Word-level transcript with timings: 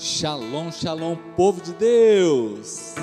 Shalom, 0.00 0.70
shalom, 0.70 1.16
povo 1.34 1.60
de 1.60 1.72
Deus! 1.72 2.94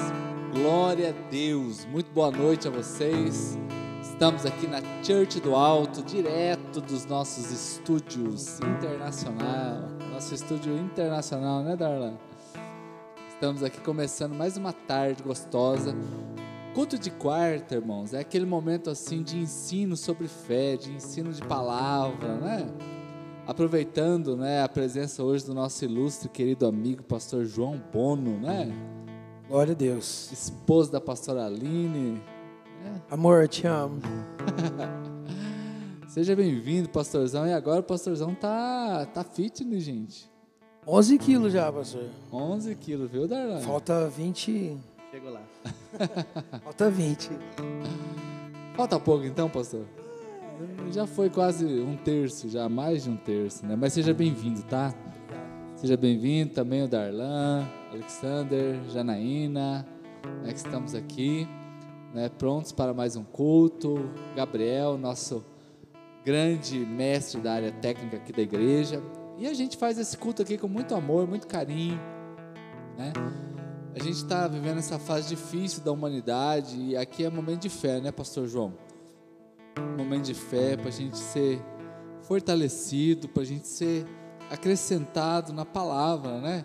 Glória 0.53 1.09
a 1.09 1.29
Deus! 1.29 1.83
Muito 1.87 2.09
boa 2.13 2.31
noite 2.31 2.69
a 2.69 2.71
vocês. 2.71 3.59
Estamos 4.01 4.45
aqui 4.45 4.65
na 4.65 4.79
Church 5.03 5.41
do 5.41 5.55
Alto, 5.55 6.01
direto 6.01 6.79
dos 6.79 7.05
nossos 7.05 7.51
estúdios 7.51 8.61
internacional. 8.61 9.89
Nosso 10.13 10.33
estúdio 10.33 10.77
internacional, 10.77 11.63
né, 11.63 11.75
Darlan? 11.75 12.17
Estamos 13.27 13.61
aqui 13.61 13.81
começando 13.81 14.33
mais 14.33 14.55
uma 14.55 14.71
tarde 14.71 15.21
gostosa. 15.21 15.93
Culto 16.73 16.97
de 16.97 17.11
quarta, 17.11 17.75
irmãos, 17.75 18.13
é 18.13 18.19
aquele 18.21 18.45
momento 18.45 18.89
assim 18.89 19.21
de 19.21 19.37
ensino 19.37 19.97
sobre 19.97 20.29
fé, 20.29 20.77
de 20.77 20.93
ensino 20.93 21.33
de 21.33 21.41
palavra, 21.41 22.37
né? 22.37 22.94
Aproveitando, 23.47 24.35
né, 24.35 24.63
a 24.63 24.67
presença 24.67 25.23
hoje 25.23 25.45
do 25.45 25.53
nosso 25.53 25.85
ilustre 25.85 26.27
querido 26.27 26.65
amigo 26.65 27.03
pastor 27.03 27.45
João 27.45 27.79
Bono, 27.93 28.39
né? 28.39 28.73
Glória 29.47 29.73
a 29.73 29.75
Deus. 29.75 30.31
Esposo 30.31 30.91
da 30.91 30.99
pastora 30.99 31.45
Aline. 31.45 32.13
Né? 32.83 33.01
Amor, 33.09 33.43
eu 33.43 33.47
te 33.47 33.67
amo. 33.67 34.01
Seja 36.09 36.35
bem-vindo, 36.35 36.89
pastorzão. 36.89 37.45
E 37.45 37.53
agora 37.53 37.81
o 37.81 37.83
pastorzão 37.83 38.33
tá, 38.33 39.05
tá 39.13 39.23
fitness, 39.23 39.83
gente. 39.83 40.27
11 40.87 41.17
quilos 41.19 41.53
já, 41.53 41.71
pastor. 41.71 42.09
11 42.33 42.73
quilos, 42.75 43.11
viu, 43.11 43.27
Darlan? 43.27 43.61
Falta 43.61 44.07
20. 44.07 44.75
Chegou 45.11 45.31
lá. 45.31 45.41
Falta 46.63 46.89
20. 46.89 47.29
Falta 48.75 48.99
pouco 48.99 49.23
então, 49.23 49.47
pastor? 49.47 49.85
Já 50.91 51.05
foi 51.05 51.29
quase 51.29 51.65
um 51.65 51.97
terço, 51.97 52.47
já 52.49 52.69
mais 52.69 53.03
de 53.03 53.09
um 53.09 53.17
terço, 53.17 53.65
né? 53.65 53.75
Mas 53.75 53.93
seja 53.93 54.13
bem-vindo, 54.13 54.63
tá? 54.63 54.93
Seja 55.75 55.97
bem-vindo 55.97 56.53
também 56.53 56.83
o 56.83 56.87
Darlan, 56.87 57.67
Alexander, 57.91 58.79
Janaína, 58.89 59.85
né, 60.41 60.51
que 60.51 60.57
estamos 60.57 60.95
aqui, 60.95 61.47
né, 62.13 62.29
prontos 62.29 62.71
para 62.71 62.93
mais 62.93 63.15
um 63.15 63.23
culto. 63.23 64.09
Gabriel, 64.35 64.97
nosso 64.97 65.43
grande 66.23 66.79
mestre 66.79 67.41
da 67.41 67.53
área 67.53 67.71
técnica 67.71 68.17
aqui 68.17 68.31
da 68.31 68.41
igreja. 68.41 69.03
E 69.37 69.45
a 69.47 69.53
gente 69.53 69.75
faz 69.77 69.97
esse 69.97 70.17
culto 70.17 70.41
aqui 70.41 70.57
com 70.57 70.67
muito 70.67 70.95
amor, 70.95 71.27
muito 71.27 71.45
carinho, 71.45 71.99
né? 72.97 73.11
A 73.93 73.99
gente 73.99 74.15
está 74.15 74.47
vivendo 74.47 74.77
essa 74.77 74.97
fase 74.97 75.29
difícil 75.29 75.83
da 75.83 75.91
humanidade 75.91 76.77
e 76.77 76.95
aqui 76.95 77.25
é 77.25 77.29
momento 77.29 77.61
de 77.61 77.69
fé, 77.69 77.99
né, 77.99 78.11
Pastor 78.11 78.47
João? 78.47 78.73
Momento 79.97 80.25
de 80.25 80.33
fé, 80.33 80.75
para 80.77 80.89
a 80.89 80.91
gente 80.91 81.17
ser 81.17 81.61
fortalecido, 82.23 83.27
para 83.27 83.43
a 83.43 83.45
gente 83.45 83.67
ser 83.67 84.05
acrescentado 84.49 85.53
na 85.53 85.65
palavra, 85.65 86.39
né? 86.39 86.63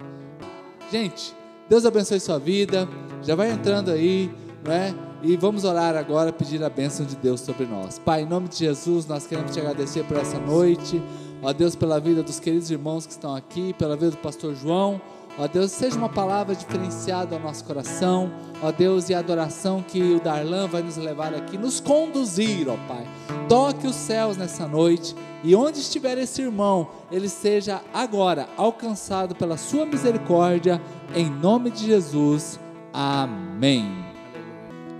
Gente, 0.91 1.35
Deus 1.69 1.85
abençoe 1.85 2.19
sua 2.21 2.39
vida. 2.39 2.89
Já 3.23 3.35
vai 3.35 3.51
entrando 3.51 3.91
aí, 3.91 4.31
não 4.65 4.73
é? 4.73 4.95
E 5.23 5.37
vamos 5.37 5.65
orar 5.65 5.97
agora, 5.97 6.33
pedir 6.33 6.63
a 6.65 6.71
bênção 6.71 7.05
de 7.05 7.15
Deus 7.15 7.41
sobre 7.43 7.67
nós. 7.67 7.99
Pai, 7.99 8.23
em 8.23 8.27
nome 8.27 8.49
de 8.49 8.57
Jesus, 8.57 9.07
nós 9.07 9.27
queremos 9.27 9.53
te 9.53 9.61
agradecer 9.61 10.05
por 10.05 10.17
essa 10.17 10.39
noite. 10.39 11.01
Ó 11.43 11.53
Deus, 11.53 11.77
pela 11.77 12.01
vida 12.01 12.23
dos 12.23 12.41
queridos 12.41 12.71
irmãos 12.71 13.07
que 13.07 13.13
estão 13.13 13.35
aqui, 13.35 13.75
pela 13.75 13.97
vida 13.97 14.13
do 14.13 14.17
pastor 14.17 14.55
João. 14.55 15.01
Ó 15.41 15.49
Deus, 15.49 15.71
seja 15.71 15.97
uma 15.97 16.11
palavra 16.11 16.55
diferenciada 16.55 17.35
ao 17.35 17.41
nosso 17.41 17.65
coração. 17.65 18.31
Ó 18.63 18.71
Deus, 18.71 19.09
e 19.09 19.15
a 19.15 19.21
adoração 19.21 19.83
que 19.83 19.99
o 19.99 20.21
Darlan 20.21 20.69
vai 20.69 20.83
nos 20.83 20.99
levar 20.99 21.33
aqui, 21.33 21.57
nos 21.57 21.81
conduzir, 21.81 22.69
ó 22.69 22.77
Pai. 22.87 23.09
Toque 23.49 23.87
os 23.87 23.97
céus 23.97 24.37
nessa 24.37 24.69
noite 24.69 25.17
e 25.43 25.55
onde 25.55 25.79
estiver 25.79 26.19
esse 26.19 26.43
irmão, 26.43 26.89
ele 27.11 27.27
seja 27.27 27.81
agora 27.95 28.47
alcançado 28.55 29.35
pela 29.35 29.57
sua 29.57 29.87
misericórdia, 29.87 30.79
em 31.15 31.31
nome 31.31 31.71
de 31.71 31.87
Jesus. 31.87 32.61
Amém. 32.93 33.87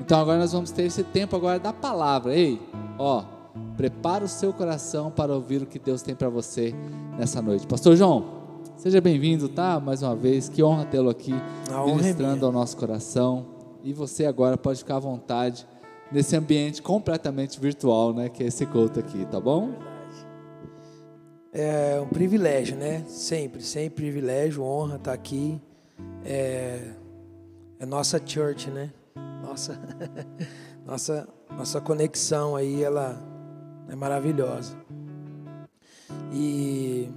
Então 0.01 0.19
agora 0.19 0.39
nós 0.39 0.53
vamos 0.53 0.71
ter 0.71 0.85
esse 0.85 1.05
tempo 1.05 1.37
agora 1.37 1.59
da 1.59 1.75
palavra. 1.75 2.35
Ei, 2.35 2.59
ó, 2.99 3.25
prepara 3.77 4.25
o 4.25 4.29
seu 4.29 4.55
coração 4.55 5.11
para 5.11 5.35
ouvir 5.35 5.61
o 5.61 5.67
que 5.67 5.79
Deus 5.79 6.01
tem 6.01 6.15
para 6.15 6.31
você 6.31 6.75
nessa 7.19 7.43
noite. 7.43 7.67
Pastor 7.67 7.95
João, 7.95 8.40
Seja 8.81 8.99
bem-vindo, 8.99 9.47
tá? 9.47 9.79
Mais 9.79 10.03
uma 10.03 10.17
vez, 10.17 10.49
que 10.49 10.63
honra 10.63 10.87
tê-lo 10.87 11.11
aqui 11.11 11.35
A 11.71 11.83
é 11.83 11.85
ministrando 11.85 12.47
ao 12.47 12.51
nosso 12.51 12.79
coração. 12.79 13.45
E 13.85 13.93
você 13.93 14.25
agora 14.25 14.57
pode 14.57 14.79
ficar 14.79 14.97
à 14.97 14.99
vontade 14.99 15.69
nesse 16.11 16.35
ambiente 16.35 16.81
completamente 16.81 17.61
virtual, 17.61 18.15
né? 18.15 18.31
Que 18.31 18.43
é 18.43 18.47
esse 18.47 18.65
culto 18.65 18.99
aqui, 18.99 19.27
tá 19.27 19.39
bom? 19.39 19.75
É 21.53 22.01
um 22.01 22.09
privilégio, 22.09 22.75
né? 22.75 23.05
Sempre, 23.07 23.61
sempre 23.61 23.97
privilégio, 23.97 24.63
honra 24.63 24.97
estar 24.97 25.13
aqui. 25.13 25.61
É, 26.25 26.95
é 27.79 27.85
nossa 27.85 28.19
church, 28.25 28.71
né? 28.71 28.91
Nossa, 29.43 29.79
nossa, 30.87 31.29
nossa 31.55 31.83
conexão 31.83 32.57
aí, 32.57 32.83
ela 32.83 33.23
é 33.91 33.95
maravilhosa. 33.95 34.75
E 36.33 37.11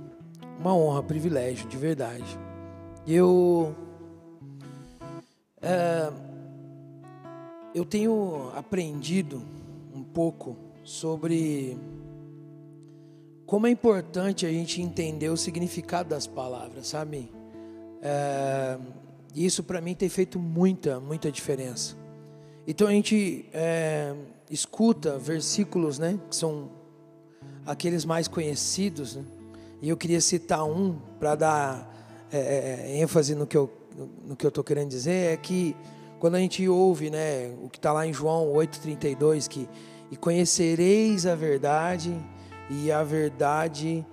uma 0.59 0.75
honra, 0.75 1.03
privilégio, 1.03 1.67
de 1.67 1.77
verdade. 1.77 2.37
Eu 3.05 3.75
é, 5.61 6.11
eu 7.73 7.85
tenho 7.85 8.51
aprendido 8.55 9.41
um 9.93 10.03
pouco 10.03 10.55
sobre 10.83 11.77
como 13.45 13.67
é 13.67 13.69
importante 13.69 14.45
a 14.45 14.49
gente 14.49 14.81
entender 14.81 15.29
o 15.29 15.37
significado 15.37 16.09
das 16.09 16.27
palavras, 16.27 16.87
sabe? 16.87 17.31
É, 18.01 18.77
isso 19.35 19.63
para 19.63 19.79
mim 19.81 19.95
tem 19.95 20.09
feito 20.09 20.37
muita, 20.37 20.99
muita 20.99 21.31
diferença. 21.31 21.95
Então 22.67 22.87
a 22.87 22.91
gente 22.91 23.45
é, 23.53 24.15
escuta 24.49 25.17
versículos, 25.17 25.97
né, 25.99 26.19
que 26.29 26.35
são 26.35 26.69
aqueles 27.65 28.05
mais 28.05 28.27
conhecidos, 28.27 29.15
né? 29.15 29.23
E 29.83 29.89
eu 29.89 29.97
queria 29.97 30.21
citar 30.21 30.63
um 30.63 30.97
para 31.19 31.35
dar 31.35 31.93
é, 32.31 32.37
é, 32.37 32.91
é, 32.93 33.01
ênfase 33.01 33.35
no 33.35 33.45
que 33.45 33.57
eu 33.57 33.69
no 34.25 34.33
que 34.33 34.45
eu 34.45 34.47
estou 34.47 34.63
querendo 34.63 34.87
dizer 34.87 35.33
é 35.33 35.37
que 35.37 35.75
quando 36.19 36.35
a 36.35 36.39
gente 36.39 36.65
ouve, 36.69 37.09
né, 37.09 37.53
o 37.61 37.67
que 37.69 37.77
está 37.77 37.91
lá 37.91 38.07
em 38.07 38.13
João 38.13 38.47
8:32 38.53 39.49
que 39.49 39.67
e 40.09 40.15
conhecereis 40.15 41.25
a 41.25 41.35
verdade 41.35 42.17
e 42.69 42.93
a 42.93 43.03
verdade 43.03 44.05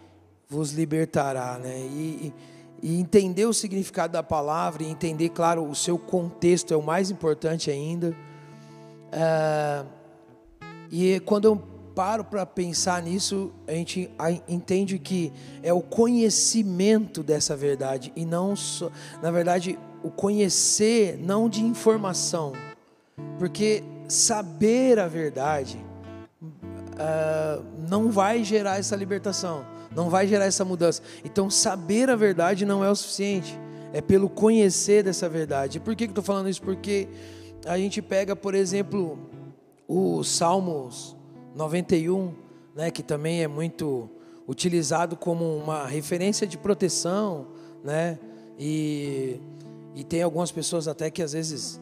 vos 0.49 0.73
libertará, 0.73 1.57
né? 1.57 1.79
E, 1.79 2.35
e 2.83 2.99
entender 2.99 3.47
o 3.47 3.55
significado 3.55 4.15
da 4.15 4.25
palavra 4.25 4.83
e 4.83 4.91
entender, 4.91 5.29
claro, 5.29 5.65
o 5.65 5.75
seu 5.77 5.97
contexto 5.97 6.75
é 6.75 6.77
o 6.77 6.83
mais 6.83 7.13
importante 7.13 7.71
ainda. 7.71 8.13
É, 9.13 9.85
e 10.91 11.21
quando 11.21 11.45
eu 11.45 11.70
paro 12.01 12.25
para 12.25 12.47
pensar 12.47 13.03
nisso, 13.03 13.53
a 13.69 13.73
gente 13.73 14.11
entende 14.49 14.99
que 14.99 15.31
é 15.63 15.71
o 15.71 15.83
conhecimento 15.83 17.23
dessa 17.23 17.55
verdade 17.55 18.11
e 18.17 18.25
não 18.25 18.57
só, 18.57 18.91
na 19.23 19.31
verdade, 19.31 19.79
o 20.03 20.11
conhecer 20.11 21.19
não 21.19 21.47
de 21.47 21.63
informação, 21.63 22.55
porque 23.39 23.85
saber 24.09 24.99
a 24.99 25.07
verdade 25.09 25.77
uh, 26.43 27.63
não 27.87 28.11
vai 28.11 28.43
gerar 28.45 28.79
essa 28.79 28.97
libertação, 28.97 29.63
não 29.95 30.09
vai 30.09 30.27
gerar 30.27 30.47
essa 30.47 30.65
mudança. 30.65 31.03
Então, 31.23 31.51
saber 31.51 32.09
a 32.09 32.17
verdade 32.17 32.65
não 32.65 32.83
é 32.83 32.91
o 32.91 32.97
suficiente, 32.97 33.61
é 33.93 34.01
pelo 34.01 34.31
conhecer 34.31 35.03
dessa 35.03 35.29
verdade. 35.29 35.79
Por 35.79 35.95
que, 35.95 36.07
que 36.07 36.13
eu 36.13 36.13
estou 36.13 36.25
falando 36.25 36.49
isso? 36.49 36.63
Porque 36.63 37.07
a 37.67 37.77
gente 37.77 38.01
pega, 38.01 38.35
por 38.35 38.55
exemplo, 38.55 39.19
os 39.87 40.31
Salmos 40.31 41.20
91, 41.55 42.33
né, 42.75 42.91
que 42.91 43.03
também 43.03 43.43
é 43.43 43.49
muito 43.49 44.09
utilizado 44.47 45.17
como 45.17 45.57
uma 45.57 45.87
referência 45.87 46.47
de 46.47 46.59
proteção, 46.59 47.47
né? 47.85 48.19
E, 48.59 49.41
e 49.95 50.03
tem 50.03 50.23
algumas 50.23 50.51
pessoas 50.51 50.89
até 50.89 51.11
que 51.11 51.23
às 51.23 51.33
vezes 51.33 51.81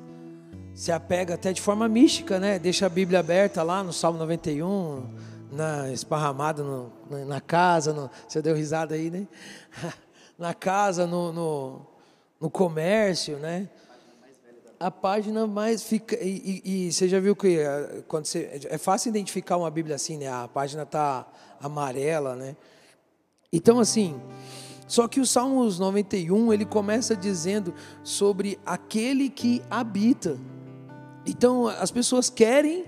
se 0.75 0.93
apega 0.93 1.35
até 1.35 1.53
de 1.53 1.61
forma 1.61 1.89
mística, 1.89 2.39
né? 2.39 2.59
Deixa 2.59 2.87
a 2.87 2.89
Bíblia 2.89 3.21
aberta 3.21 3.63
lá 3.63 3.83
no 3.83 3.93
Salmo 3.93 4.19
91, 4.19 5.03
na, 5.51 5.91
esparramado 5.91 6.63
no, 6.63 6.93
na, 7.11 7.25
na, 7.25 7.41
casa, 7.41 7.93
no, 7.93 8.11
você 8.29 8.43
deu 8.43 8.55
risada 8.55 8.95
aí, 8.95 9.11
né? 9.11 9.27
na 10.39 10.55
casa, 10.55 11.07
no, 11.07 11.33
no, 11.33 11.87
no 12.41 12.51
comércio, 12.51 13.39
né? 13.39 13.69
A 14.81 14.91
página 14.91 15.47
mais 15.47 15.83
fica 15.83 16.17
e, 16.23 16.63
e, 16.65 16.87
e, 16.87 16.93
você 16.93 17.09
já 17.09 17.19
viu 17.19 17.35
que 17.35 17.59
eh, 17.59 18.03
quando 18.07 18.27
você 18.27 18.61
é 18.69 18.79
fácil 18.79 19.09
identificar 19.09 19.57
uma 19.57 19.71
Bíblia 19.71 19.97
assim, 19.97 20.17
né? 20.17 20.29
A 20.29 20.47
página 20.47 20.87
tá 20.87 21.27
amarela, 21.61 22.37
né? 22.37 22.57
Então 23.53 23.81
assim, 23.81 24.21
só 24.87 25.09
que 25.09 25.21
o 25.21 25.27
Salmos 25.27 25.79
91 25.79 26.53
ele 26.53 26.65
começa 26.65 27.17
dizendo 27.17 27.75
sobre 28.05 28.59
aquele 28.65 29.29
que 29.29 29.61
habita. 29.69 30.39
Então 31.27 31.67
as 31.67 31.91
pessoas 31.91 32.31
querem, 32.31 32.85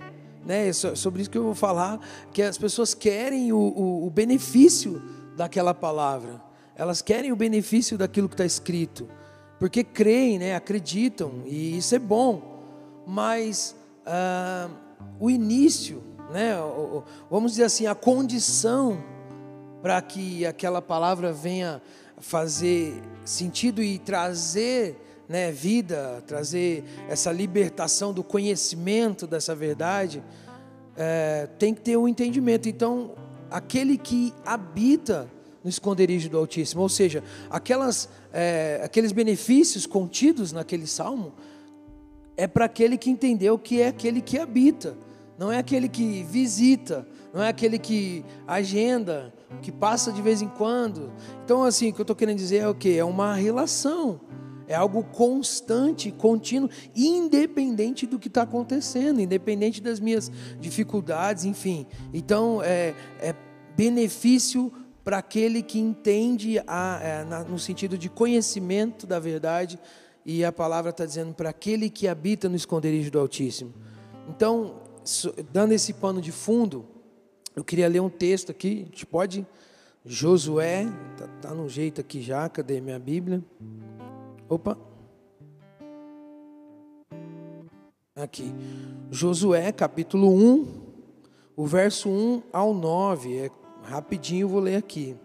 né? 0.47 0.73
Sobre 0.73 1.23
isso 1.23 1.31
que 1.31 1.39
eu 1.39 1.45
vou 1.45 1.55
falar, 1.55 1.99
que 2.33 2.43
as 2.43 2.57
pessoas 2.57 2.95
querem 2.95 3.53
o, 3.53 3.59
o, 3.59 4.07
o 4.07 4.11
benefício 4.11 5.03
daquela 5.37 5.75
palavra. 5.75 6.41
Elas 6.77 7.03
querem 7.03 7.33
o 7.33 7.37
benefício 7.37 7.99
daquilo 7.99 8.29
que 8.29 8.35
está 8.35 8.45
escrito. 8.45 9.09
Porque 9.61 9.85
creem, 9.85 10.39
né, 10.39 10.57
acreditam, 10.57 11.43
e 11.45 11.77
isso 11.77 11.95
é 11.95 11.99
bom, 11.99 12.65
mas 13.07 13.77
ah, 14.07 14.71
o 15.21 15.31
início, 15.31 16.03
né, 16.33 16.55
vamos 17.31 17.53
dizer 17.53 17.65
assim, 17.65 17.87
a 17.87 17.95
condição 17.95 19.05
para 19.83 20.01
que 20.01 20.47
aquela 20.47 20.81
palavra 20.81 21.31
venha 21.31 21.83
fazer 22.17 23.03
sentido 23.23 23.83
e 23.83 23.99
trazer 23.99 24.97
né, 25.29 25.53
vida, 25.53 26.25
trazer 26.27 26.83
essa 27.07 27.31
libertação 27.31 28.15
do 28.15 28.25
conhecimento 28.25 29.27
dessa 29.27 29.55
verdade, 29.55 30.23
é, 30.97 31.49
tem 31.59 31.75
que 31.75 31.83
ter 31.83 31.99
o 31.99 32.03
um 32.03 32.09
entendimento. 32.09 32.67
Então, 32.67 33.13
aquele 33.51 33.99
que 33.99 34.33
habita 34.45 35.31
no 35.63 35.71
esconderijo 35.71 36.29
do 36.29 36.39
Altíssimo, 36.39 36.83
ou 36.83 36.89
seja, 36.89 37.23
aquelas, 37.49 38.09
é, 38.33 38.81
aqueles 38.83 39.13
benefícios 39.13 39.87
contidos 39.87 40.53
naquele 40.53 40.87
salmo, 40.87 41.35
é 42.37 42.47
para 42.47 42.65
aquele 42.65 42.97
que 42.97 43.11
entendeu 43.11 43.59
que 43.59 43.81
é 43.81 43.89
aquele 43.89 44.21
que 44.21 44.39
habita, 44.39 44.97
não 45.39 45.53
é 45.53 45.59
aquele 45.59 45.89
que 45.89 46.23
visita, 46.25 47.07
não 47.33 47.43
é 47.43 47.49
aquele 47.49 47.79
que 47.79 48.25
agenda, 48.47 49.33
que 49.63 49.71
passa 49.71 50.13
de 50.13 50.21
vez 50.21 50.43
em 50.43 50.49
quando. 50.49 51.13
Então, 51.45 51.63
assim, 51.63 51.91
o 51.91 51.93
que 51.93 52.01
eu 52.01 52.03
estou 52.05 52.17
querendo 52.17 52.39
dizer 52.39 52.59
é 52.59 52.69
o 52.69 52.75
que? 52.75 52.99
É 52.99 53.05
uma 53.05 53.35
relação. 53.35 54.21
É 54.67 54.75
algo 54.75 55.03
constante, 55.03 56.13
contínuo, 56.13 56.71
independente 56.95 58.07
do 58.07 58.19
que 58.19 58.29
está 58.29 58.43
acontecendo, 58.43 59.21
independente 59.21 59.81
das 59.81 59.99
minhas 59.99 60.31
dificuldades, 60.61 61.45
enfim. 61.45 61.87
Então, 62.15 62.63
é, 62.63 62.95
é 63.21 63.35
benefício 63.77 64.73
para 65.11 65.19
aquele 65.19 65.61
que 65.61 65.77
entende 65.77 66.63
a, 66.69 67.01
é, 67.03 67.25
na, 67.25 67.43
no 67.43 67.59
sentido 67.59 67.99
de 67.99 68.09
conhecimento 68.09 69.09
da 69.09 69.19
verdade, 69.19 69.77
e 70.25 70.45
a 70.45 70.53
palavra 70.53 70.91
está 70.91 71.05
dizendo 71.05 71.35
para 71.35 71.51
aquele 71.51 71.91
que 71.91 72.07
habita 72.07 72.49
no 72.49 72.55
esconderijo 72.55 73.11
do 73.11 73.19
Altíssimo. 73.19 73.75
Então, 74.29 74.77
dando 75.53 75.73
esse 75.73 75.95
pano 75.95 76.21
de 76.21 76.31
fundo, 76.31 76.87
eu 77.57 77.65
queria 77.65 77.89
ler 77.89 77.99
um 77.99 78.09
texto 78.09 78.53
aqui, 78.53 78.83
a 78.83 78.85
gente 78.85 79.05
pode. 79.05 79.45
Josué, 80.05 80.87
tá, 81.19 81.27
tá 81.43 81.55
no 81.55 81.69
jeito 81.69 82.01
aqui 82.01 82.23
já, 82.23 82.49
cadê 82.49 82.81
minha 82.81 83.01
Bíblia? 83.01 83.43
Opa. 84.49 84.79
Aqui. 88.15 88.55
Josué, 89.11 89.73
capítulo 89.73 90.33
1, 90.33 90.69
o 91.57 91.67
verso 91.67 92.09
1 92.09 92.45
ao 92.53 92.73
9. 92.73 93.39
É 93.39 93.51
rapidinho, 93.91 94.49
vou 94.49 94.61
ler 94.61 94.77
aqui. 94.77 95.17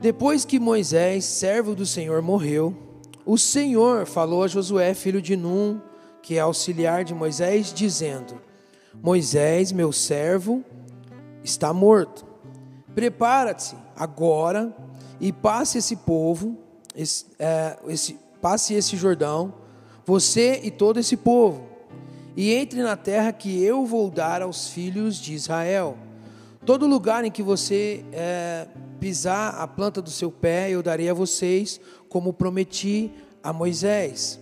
Depois 0.00 0.44
que 0.44 0.60
Moisés, 0.60 1.24
servo 1.24 1.74
do 1.74 1.86
Senhor, 1.86 2.20
morreu, 2.20 2.76
o 3.24 3.38
Senhor 3.38 4.04
falou 4.04 4.42
a 4.42 4.48
Josué, 4.48 4.92
filho 4.92 5.22
de 5.22 5.34
Num, 5.34 5.80
que 6.22 6.36
é 6.36 6.40
auxiliar 6.40 7.02
de 7.02 7.14
Moisés, 7.14 7.72
dizendo: 7.72 8.38
Moisés, 9.02 9.72
meu 9.72 9.90
servo, 9.90 10.62
está 11.42 11.72
morto. 11.72 12.26
Prepara-te 12.94 13.74
agora 13.96 14.76
e 15.18 15.32
passe 15.32 15.78
esse 15.78 15.96
povo, 15.96 16.58
esse, 16.94 17.24
é, 17.38 17.78
esse, 17.88 18.18
passe 18.42 18.74
esse 18.74 18.96
Jordão, 18.96 19.54
você 20.04 20.60
e 20.62 20.70
todo 20.70 21.00
esse 21.00 21.16
povo, 21.16 21.66
e 22.36 22.52
entre 22.52 22.82
na 22.82 22.96
terra 22.96 23.32
que 23.32 23.64
eu 23.64 23.86
vou 23.86 24.10
dar 24.10 24.42
aos 24.42 24.68
filhos 24.68 25.16
de 25.16 25.32
Israel. 25.32 25.96
Todo 26.66 26.86
lugar 26.86 27.24
em 27.26 27.30
que 27.30 27.42
você 27.42 28.02
é, 28.10 28.66
pisar 28.98 29.54
a 29.60 29.66
planta 29.66 30.00
do 30.00 30.10
seu 30.10 30.30
pé, 30.30 30.70
eu 30.70 30.82
darei 30.82 31.10
a 31.10 31.14
vocês, 31.14 31.78
como 32.08 32.32
prometi 32.32 33.12
a 33.42 33.52
Moisés. 33.52 34.40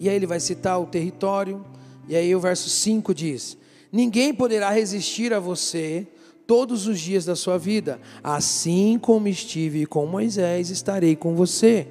E 0.00 0.08
aí 0.08 0.16
ele 0.16 0.26
vai 0.26 0.40
citar 0.40 0.80
o 0.80 0.86
território, 0.86 1.62
e 2.08 2.16
aí 2.16 2.34
o 2.34 2.40
verso 2.40 2.70
5 2.70 3.14
diz: 3.14 3.58
Ninguém 3.92 4.32
poderá 4.32 4.70
resistir 4.70 5.34
a 5.34 5.38
você 5.38 6.06
todos 6.46 6.86
os 6.86 6.98
dias 6.98 7.26
da 7.26 7.36
sua 7.36 7.58
vida. 7.58 8.00
Assim 8.24 8.98
como 8.98 9.28
estive 9.28 9.84
com 9.84 10.06
Moisés, 10.06 10.70
estarei 10.70 11.14
com 11.14 11.34
você. 11.34 11.86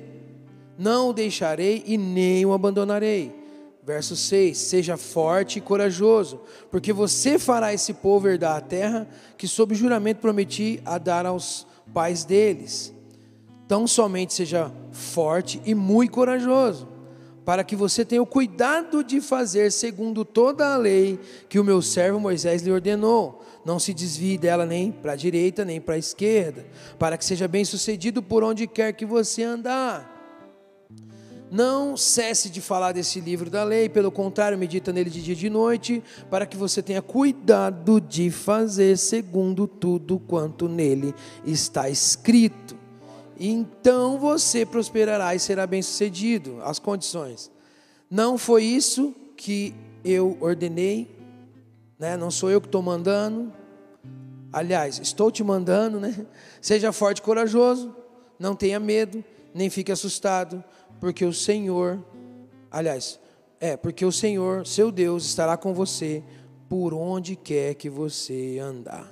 Não 0.80 1.10
o 1.10 1.13
deixarei 1.13 1.84
e 1.86 1.95
nem 1.95 2.44
o 2.44 2.54
abandonarei. 2.54 3.31
Verso 3.88 4.18
6: 4.18 4.57
Seja 4.57 4.98
forte 4.98 5.60
e 5.60 5.62
corajoso, 5.62 6.42
porque 6.69 6.92
você 6.92 7.39
fará 7.39 7.74
esse 7.74 7.94
povo 7.94 8.28
herdar 8.28 8.57
a 8.57 8.62
terra 8.62 9.07
que, 9.38 9.48
sob 9.48 9.74
juramento, 9.74 10.19
prometi 10.19 10.81
a 10.84 10.98
dar 10.98 11.25
aos 11.25 11.66
pais 11.94 12.25
deles. 12.25 12.94
Tão 13.66 13.88
somente 13.88 14.34
seja 14.34 14.69
forte 14.92 15.62
e 15.63 15.74
muito 15.74 16.12
corajoso 16.12 16.98
para 17.45 17.63
que 17.63 17.78
você 17.78 18.04
tenha 18.04 18.22
o 18.22 18.25
cuidado 18.25 19.01
de 19.01 19.22
fazer 19.22 19.72
segundo 19.72 20.25
toda 20.25 20.74
a 20.74 20.75
lei 20.75 21.18
que 21.48 21.57
o 21.57 21.63
meu 21.63 21.81
servo 21.81 22.19
Moisés 22.19 22.62
lhe 22.62 22.72
ordenou. 22.74 23.42
Não 23.63 23.80
se 23.80 23.94
desvie 23.94 24.38
dela 24.38 24.66
nem 24.66 24.92
para 24.92 25.13
a 25.13 25.16
direita 25.16 25.63
nem 25.63 25.80
para 25.80 25.95
a 25.95 25.98
esquerda, 25.98 26.66
para 27.00 27.18
que 27.18 27.24
seja 27.24 27.48
bem 27.48 27.63
sucedido 27.63 28.22
por 28.22 28.44
onde 28.44 28.68
quer 28.68 28.92
que 28.92 29.06
você 29.06 29.44
andar. 29.44 30.16
Não 31.49 31.95
cesse 31.95 32.49
de 32.49 32.59
falar 32.59 32.91
desse 32.91 33.19
livro 33.19 33.49
da 33.49 33.63
lei, 33.63 33.88
pelo 33.88 34.11
contrário, 34.11 34.57
medita 34.57 34.91
nele 34.91 35.09
de 35.09 35.21
dia 35.21 35.33
e 35.33 35.38
de 35.38 35.49
noite, 35.49 36.03
para 36.29 36.45
que 36.45 36.57
você 36.57 36.81
tenha 36.81 37.01
cuidado 37.01 38.01
de 38.01 38.29
fazer 38.29 38.97
segundo 38.97 39.67
tudo 39.67 40.19
quanto 40.19 40.67
nele 40.67 41.15
está 41.45 41.89
escrito 41.89 42.77
então 43.39 44.17
você 44.17 44.65
prosperará 44.65 45.35
e 45.35 45.39
será 45.39 45.67
bem-sucedido. 45.67 46.59
As 46.63 46.79
condições. 46.79 47.51
Não 48.09 48.38
foi 48.38 48.63
isso 48.63 49.13
que 49.35 49.75
eu 50.03 50.38
ordenei, 50.39 51.07
né? 52.00 52.17
Não 52.17 52.31
sou 52.31 52.50
eu 52.50 52.59
que 52.59 52.67
estou 52.67 52.81
mandando. 52.81 53.53
Aliás, 54.51 55.00
estou 55.00 55.29
te 55.31 55.43
mandando, 55.43 56.00
né? 56.00 56.25
Seja 56.61 56.91
forte 56.91 57.19
e 57.19 57.21
corajoso, 57.21 57.95
não 58.39 58.55
tenha 58.55 58.79
medo, 58.79 59.23
nem 59.53 59.69
fique 59.69 59.91
assustado, 59.91 60.63
porque 60.99 61.25
o 61.25 61.33
Senhor, 61.33 62.03
aliás, 62.71 63.19
é, 63.59 63.75
porque 63.75 64.05
o 64.05 64.11
Senhor, 64.11 64.65
seu 64.65 64.91
Deus, 64.91 65.25
estará 65.25 65.57
com 65.57 65.73
você 65.73 66.23
por 66.69 66.94
onde 66.94 67.35
quer 67.35 67.75
que 67.75 67.89
você 67.89 68.59
andar. 68.59 69.11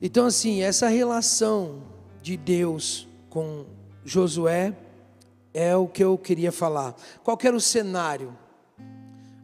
Então, 0.00 0.26
assim, 0.26 0.62
essa 0.62 0.88
relação 0.88 1.82
de 2.20 2.36
Deus 2.36 3.08
com 3.30 3.64
Josué 4.04 4.76
é 5.54 5.76
o 5.76 5.86
que 5.86 6.02
eu 6.02 6.18
queria 6.18 6.50
falar. 6.50 6.94
Qual 7.22 7.38
era 7.42 7.56
o 7.56 7.60
cenário? 7.60 8.36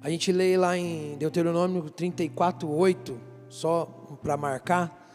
A 0.00 0.10
gente 0.10 0.32
lê 0.32 0.56
lá 0.56 0.76
em 0.76 1.16
Deuteronômio 1.16 1.82
34, 1.90 2.68
8, 2.68 3.20
só 3.48 3.86
para 4.22 4.36
marcar, 4.36 5.12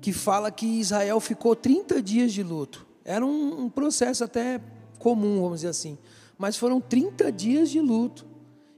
que 0.00 0.12
fala 0.12 0.50
que 0.50 0.66
Israel 0.66 1.20
ficou 1.20 1.54
30 1.54 2.02
dias 2.02 2.32
de 2.32 2.42
luto. 2.42 2.86
Era 3.04 3.24
um, 3.24 3.64
um 3.64 3.70
processo 3.70 4.24
até 4.24 4.60
comum, 5.00 5.40
vamos 5.40 5.56
dizer 5.58 5.68
assim. 5.70 5.98
Mas 6.38 6.56
foram 6.56 6.80
30 6.80 7.32
dias 7.32 7.68
de 7.68 7.80
luto. 7.80 8.24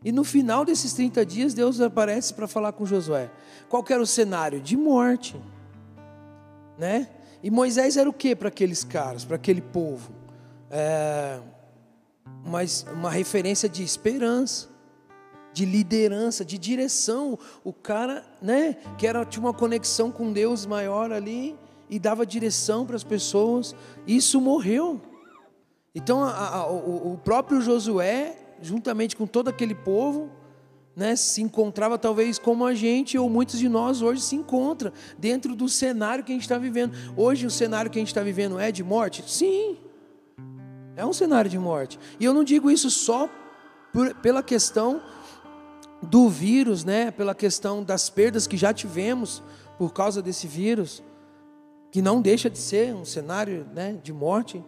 E 0.04 0.10
no 0.10 0.24
final 0.24 0.64
desses 0.64 0.94
30 0.94 1.26
dias, 1.26 1.54
Deus 1.54 1.80
aparece 1.80 2.32
para 2.32 2.48
falar 2.48 2.72
com 2.72 2.86
Josué. 2.86 3.30
Qual 3.68 3.84
era 3.90 4.02
o 4.02 4.06
cenário? 4.06 4.60
De 4.60 4.76
morte. 4.76 5.36
Né? 6.78 7.08
E 7.42 7.50
Moisés 7.50 7.96
era 7.96 8.08
o 8.08 8.12
que 8.12 8.34
para 8.34 8.48
aqueles 8.48 8.82
caras, 8.82 9.24
para 9.24 9.36
aquele 9.36 9.60
povo? 9.60 10.10
É, 10.70 11.38
mas 12.44 12.86
uma 12.92 13.10
referência 13.10 13.68
de 13.68 13.82
esperança, 13.82 14.68
de 15.52 15.64
liderança, 15.64 16.44
de 16.44 16.58
direção. 16.58 17.38
O 17.62 17.72
cara, 17.72 18.24
né, 18.40 18.76
que 18.96 19.06
era 19.06 19.24
tinha 19.24 19.44
uma 19.44 19.52
conexão 19.52 20.10
com 20.10 20.32
Deus 20.32 20.66
maior 20.66 21.12
ali 21.12 21.56
e 21.90 21.98
dava 21.98 22.24
direção 22.24 22.86
para 22.86 22.96
as 22.96 23.04
pessoas. 23.04 23.74
Isso 24.06 24.40
morreu. 24.40 25.00
Então, 25.94 26.22
a, 26.22 26.48
a, 26.48 26.66
o, 26.70 27.12
o 27.12 27.18
próprio 27.18 27.60
Josué, 27.60 28.36
juntamente 28.60 29.14
com 29.16 29.26
todo 29.26 29.48
aquele 29.48 29.74
povo, 29.74 30.30
né, 30.94 31.16
se 31.16 31.42
encontrava 31.42 31.98
talvez 31.98 32.38
como 32.38 32.66
a 32.66 32.74
gente 32.74 33.16
ou 33.16 33.28
muitos 33.28 33.58
de 33.58 33.68
nós 33.68 34.02
hoje 34.02 34.20
se 34.20 34.36
encontra 34.36 34.92
dentro 35.18 35.54
do 35.54 35.68
cenário 35.68 36.22
que 36.22 36.32
a 36.32 36.34
gente 36.34 36.42
está 36.42 36.58
vivendo. 36.58 36.94
Hoje 37.16 37.46
o 37.46 37.50
cenário 37.50 37.90
que 37.90 37.98
a 37.98 38.00
gente 38.00 38.08
está 38.08 38.22
vivendo 38.22 38.58
é 38.58 38.70
de 38.70 38.84
morte? 38.84 39.24
Sim, 39.26 39.78
é 40.96 41.04
um 41.04 41.12
cenário 41.12 41.50
de 41.50 41.58
morte. 41.58 41.98
E 42.20 42.24
eu 42.24 42.34
não 42.34 42.44
digo 42.44 42.70
isso 42.70 42.90
só 42.90 43.28
por, 43.92 44.14
pela 44.16 44.42
questão 44.42 45.02
do 46.02 46.28
vírus, 46.28 46.84
né, 46.84 47.10
pela 47.10 47.34
questão 47.34 47.82
das 47.82 48.10
perdas 48.10 48.46
que 48.46 48.56
já 48.56 48.72
tivemos 48.72 49.42
por 49.78 49.92
causa 49.92 50.20
desse 50.20 50.46
vírus, 50.46 51.02
que 51.90 52.02
não 52.02 52.20
deixa 52.20 52.50
de 52.50 52.58
ser 52.58 52.94
um 52.94 53.04
cenário 53.04 53.66
né, 53.74 53.98
de 54.02 54.12
morte. 54.12 54.62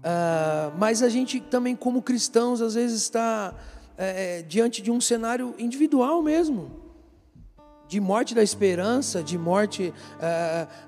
Uh, 0.00 0.72
mas 0.78 1.02
a 1.02 1.10
gente 1.10 1.40
também, 1.40 1.76
como 1.76 2.00
cristãos, 2.00 2.62
às 2.62 2.74
vezes 2.74 3.02
está 3.02 3.54
é, 3.98 4.38
é, 4.38 4.42
diante 4.42 4.80
de 4.80 4.90
um 4.90 4.98
cenário 4.98 5.54
individual 5.58 6.22
mesmo, 6.22 6.70
de 7.86 8.00
morte 8.00 8.34
da 8.34 8.42
esperança, 8.42 9.22
de 9.22 9.36
morte 9.36 9.92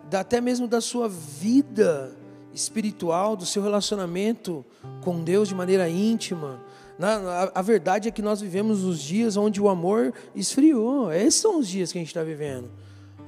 da, 0.08 0.20
até 0.20 0.40
mesmo 0.40 0.68
da 0.68 0.80
sua 0.80 1.08
vida 1.08 2.16
espiritual, 2.54 3.36
do 3.36 3.44
seu 3.44 3.62
relacionamento 3.62 4.64
com 5.02 5.22
Deus 5.22 5.48
de 5.48 5.54
maneira 5.54 5.88
íntima. 5.88 6.62
Na, 6.98 7.16
a, 7.16 7.58
a, 7.58 7.62
verdade 7.62 8.08
é 8.08 8.12
que 8.12 8.22
nós 8.22 8.40
vivemos 8.40 8.84
os 8.84 9.00
dias 9.00 9.36
onde 9.36 9.60
o 9.60 9.68
amor 9.68 10.14
esfriou. 10.34 11.12
Esses 11.12 11.40
são 11.40 11.58
os 11.58 11.66
dias 11.66 11.90
que 11.90 11.98
a 11.98 12.00
gente 12.00 12.08
está 12.08 12.22
vivendo. 12.22 12.70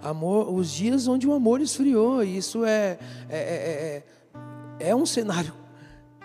Amor, 0.01 0.55
os 0.55 0.71
dias 0.71 1.09
onde 1.09 1.27
o 1.27 1.33
amor 1.33 1.61
esfriou. 1.61 2.23
E 2.23 2.37
isso 2.37 2.65
é, 2.65 2.97
é, 3.29 3.37
é, 3.39 4.05
é, 4.81 4.91
é 4.91 4.95
um 4.95 5.05
cenário 5.05 5.64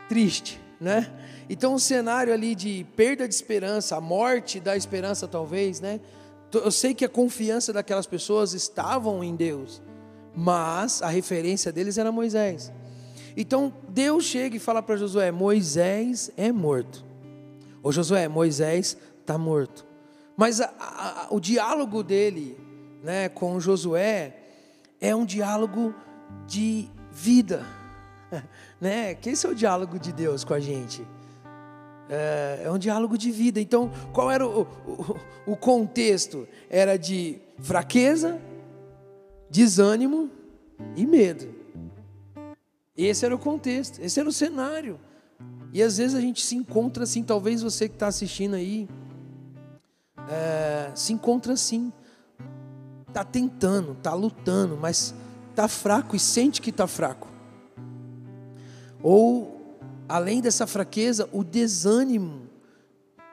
triste, 0.09 0.59
né? 0.81 1.09
Então, 1.49 1.75
um 1.75 1.79
cenário 1.79 2.33
ali 2.33 2.53
de 2.53 2.85
perda 2.95 3.27
de 3.27 3.33
esperança, 3.33 3.95
a 3.95 4.01
morte 4.01 4.59
da 4.59 4.75
esperança, 4.75 5.27
talvez, 5.27 5.79
né? 5.79 6.01
Eu 6.51 6.71
sei 6.71 6.93
que 6.93 7.05
a 7.05 7.09
confiança 7.09 7.71
daquelas 7.71 8.07
pessoas 8.07 8.53
estavam 8.53 9.23
em 9.23 9.35
Deus, 9.35 9.81
mas 10.35 11.01
a 11.01 11.07
referência 11.07 11.71
deles 11.71 11.97
era 11.97 12.11
Moisés. 12.11 12.71
Então 13.37 13.71
Deus 13.87 14.25
chega 14.25 14.55
e 14.55 14.59
fala 14.59 14.81
para 14.81 14.97
Josué: 14.97 15.31
Moisés 15.31 16.31
é 16.35 16.51
morto. 16.51 17.05
Ô 17.83 17.91
Josué, 17.91 18.27
Moisés 18.27 18.97
está 19.21 19.37
morto. 19.37 19.85
Mas 20.35 20.59
a, 20.59 20.73
a, 20.79 21.27
o 21.29 21.39
diálogo 21.39 22.01
dele 22.01 22.57
né, 23.03 23.29
com 23.29 23.59
Josué 23.59 24.35
é 24.99 25.15
um 25.15 25.25
diálogo 25.25 25.93
de 26.47 26.89
vida. 27.11 27.65
Né? 28.79 29.13
Que 29.15 29.31
esse 29.31 29.45
é 29.45 29.49
o 29.49 29.55
diálogo 29.55 29.99
de 29.99 30.13
Deus 30.13 30.43
com 30.43 30.53
a 30.53 30.59
gente. 30.59 31.05
É, 32.09 32.61
é 32.65 32.71
um 32.71 32.77
diálogo 32.77 33.17
de 33.17 33.29
vida. 33.31 33.59
Então, 33.59 33.91
qual 34.13 34.31
era 34.31 34.47
o, 34.47 34.61
o, 34.61 35.51
o 35.53 35.55
contexto? 35.57 36.47
Era 36.69 36.97
de 36.97 37.39
fraqueza, 37.59 38.39
desânimo 39.49 40.29
e 40.95 41.05
medo. 41.05 41.53
Esse 42.95 43.25
era 43.25 43.35
o 43.35 43.39
contexto, 43.39 43.99
esse 43.99 44.19
era 44.19 44.27
o 44.27 44.31
cenário. 44.31 44.99
E 45.71 45.81
às 45.81 45.97
vezes 45.97 46.15
a 46.15 46.21
gente 46.21 46.43
se 46.43 46.55
encontra 46.55 47.03
assim, 47.03 47.23
talvez 47.23 47.61
você 47.61 47.87
que 47.87 47.95
está 47.95 48.07
assistindo 48.07 48.55
aí, 48.55 48.89
é, 50.29 50.91
se 50.95 51.13
encontra 51.13 51.53
assim, 51.53 51.93
está 53.07 53.23
tentando, 53.23 53.93
está 53.93 54.13
lutando, 54.13 54.77
mas 54.77 55.13
está 55.49 55.67
fraco 55.67 56.15
e 56.15 56.19
sente 56.19 56.61
que 56.61 56.71
está 56.71 56.87
fraco. 56.87 57.27
Ou, 59.01 59.77
além 60.07 60.41
dessa 60.41 60.67
fraqueza, 60.67 61.29
o 61.31 61.43
desânimo 61.43 62.49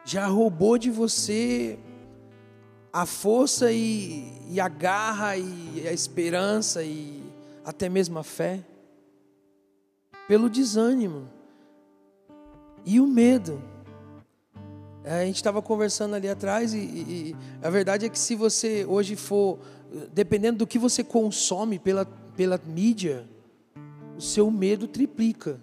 já 0.04 0.26
roubou 0.26 0.78
de 0.78 0.90
você 0.90 1.78
a 2.92 3.04
força 3.04 3.73
e, 3.73 4.32
e 4.49 4.61
a 4.61 4.68
garra 4.68 5.37
e 5.37 5.87
a 5.87 5.92
esperança 5.92 6.82
e 6.82 7.23
até 7.64 7.88
mesmo 7.88 8.18
a 8.18 8.23
fé 8.23 8.64
pelo 10.28 10.49
desânimo 10.49 11.28
e 12.85 13.00
o 13.00 13.06
medo. 13.06 13.61
É, 15.04 15.23
a 15.23 15.25
gente 15.25 15.37
estava 15.37 15.61
conversando 15.61 16.14
ali 16.14 16.28
atrás 16.28 16.73
e, 16.73 16.78
e, 16.78 17.37
a 17.62 17.70
verdade 17.70 18.06
é 18.06 18.08
que 18.08 18.18
se 18.18 18.35
você 18.35 18.85
hoje 18.85 19.14
for, 19.14 19.58
dependendo 20.12 20.58
do 20.58 20.66
que 20.66 20.78
você 20.78 21.04
consome 21.04 21.78
pela, 21.78 22.06
pela 22.37 22.61
mídia, 22.64 23.28
o 24.16 24.20
seu 24.20 24.50
medo 24.50 24.87
triplica. 24.87 25.61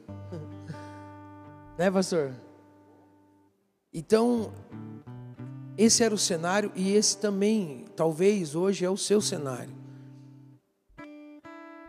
né, 1.77 1.89
pastor? 1.89 2.33
Então, 3.93 4.51
esse 5.77 6.03
era 6.03 6.13
o 6.13 6.17
cenário 6.17 6.71
e 6.75 6.93
esse 6.93 7.17
também, 7.17 7.85
talvez 7.95 8.55
hoje 8.55 8.85
é 8.85 8.89
o 8.89 8.97
seu 8.97 9.21
cenário. 9.21 9.73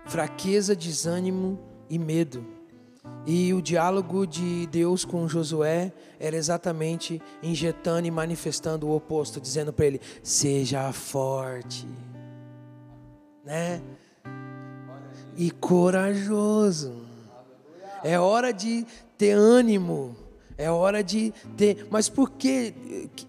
Fraqueza, 0.07 0.75
desânimo 0.77 1.59
e 1.89 1.99
medo. 1.99 2.47
E 3.27 3.55
o 3.55 3.63
diálogo 3.63 4.27
de 4.27 4.67
Deus 4.67 5.05
com 5.05 5.27
Josué 5.27 5.93
era 6.19 6.37
exatamente 6.37 7.21
injetando 7.43 8.07
e 8.07 8.11
manifestando 8.11 8.87
o 8.87 8.95
oposto, 8.95 9.41
dizendo 9.41 9.73
para 9.73 9.87
ele: 9.87 10.01
seja 10.23 10.93
forte, 10.93 11.87
né? 13.45 13.83
E 15.37 15.51
corajoso. 15.51 16.95
É 18.03 18.19
hora 18.19 18.53
de 18.53 18.87
ter 19.17 19.33
ânimo. 19.33 20.17
É 20.57 20.71
hora 20.71 21.03
de 21.03 21.33
ter. 21.57 21.87
Mas 21.91 22.09
por 22.09 22.31
que? 22.31 22.75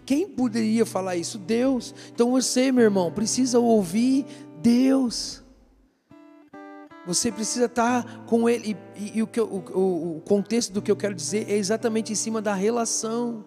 Quem 0.06 0.28
poderia 0.28 0.86
falar 0.86 1.16
isso? 1.16 1.38
Deus. 1.38 1.94
Então 2.14 2.32
você, 2.32 2.72
meu 2.72 2.84
irmão, 2.84 3.12
precisa 3.12 3.60
ouvir 3.60 4.26
Deus. 4.62 5.44
Você 7.08 7.32
precisa 7.32 7.66
estar 7.66 8.26
com 8.26 8.50
Ele. 8.50 8.76
E, 8.96 9.04
e, 9.04 9.18
e 9.20 9.24
o, 9.24 9.30
o, 9.38 10.18
o, 10.18 10.22
contexto 10.22 10.74
do 10.74 10.82
que 10.82 10.92
eu 10.92 10.96
quero 10.96 11.14
dizer 11.14 11.50
é 11.50 11.56
exatamente 11.56 12.12
em 12.12 12.16
cima 12.16 12.42
da 12.42 12.54
relação. 12.54 13.46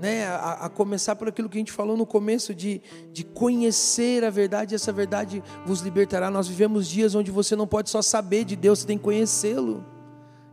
Né? 0.00 0.26
A, 0.26 0.66
a, 0.66 0.68
começar 0.68 1.14
por 1.16 1.28
aquilo 1.28 1.48
que 1.48 1.56
a 1.56 1.60
gente 1.60 1.72
falou 1.72 1.96
no 1.96 2.04
começo, 2.04 2.54
de, 2.54 2.82
de 3.12 3.24
conhecer 3.24 4.24
a 4.24 4.30
verdade, 4.30 4.74
e 4.74 4.76
essa 4.76 4.92
verdade 4.92 5.42
vos 5.64 5.80
libertará. 5.80 6.30
Nós 6.30 6.48
vivemos 6.48 6.88
dias 6.88 7.14
onde 7.14 7.30
você 7.30 7.54
não 7.54 7.66
pode 7.66 7.90
só 7.90 8.02
saber 8.02 8.44
de 8.44 8.56
Deus, 8.56 8.80
você 8.80 8.86
tem 8.86 8.98
que 8.98 9.04
conhecê-lo. 9.04 9.84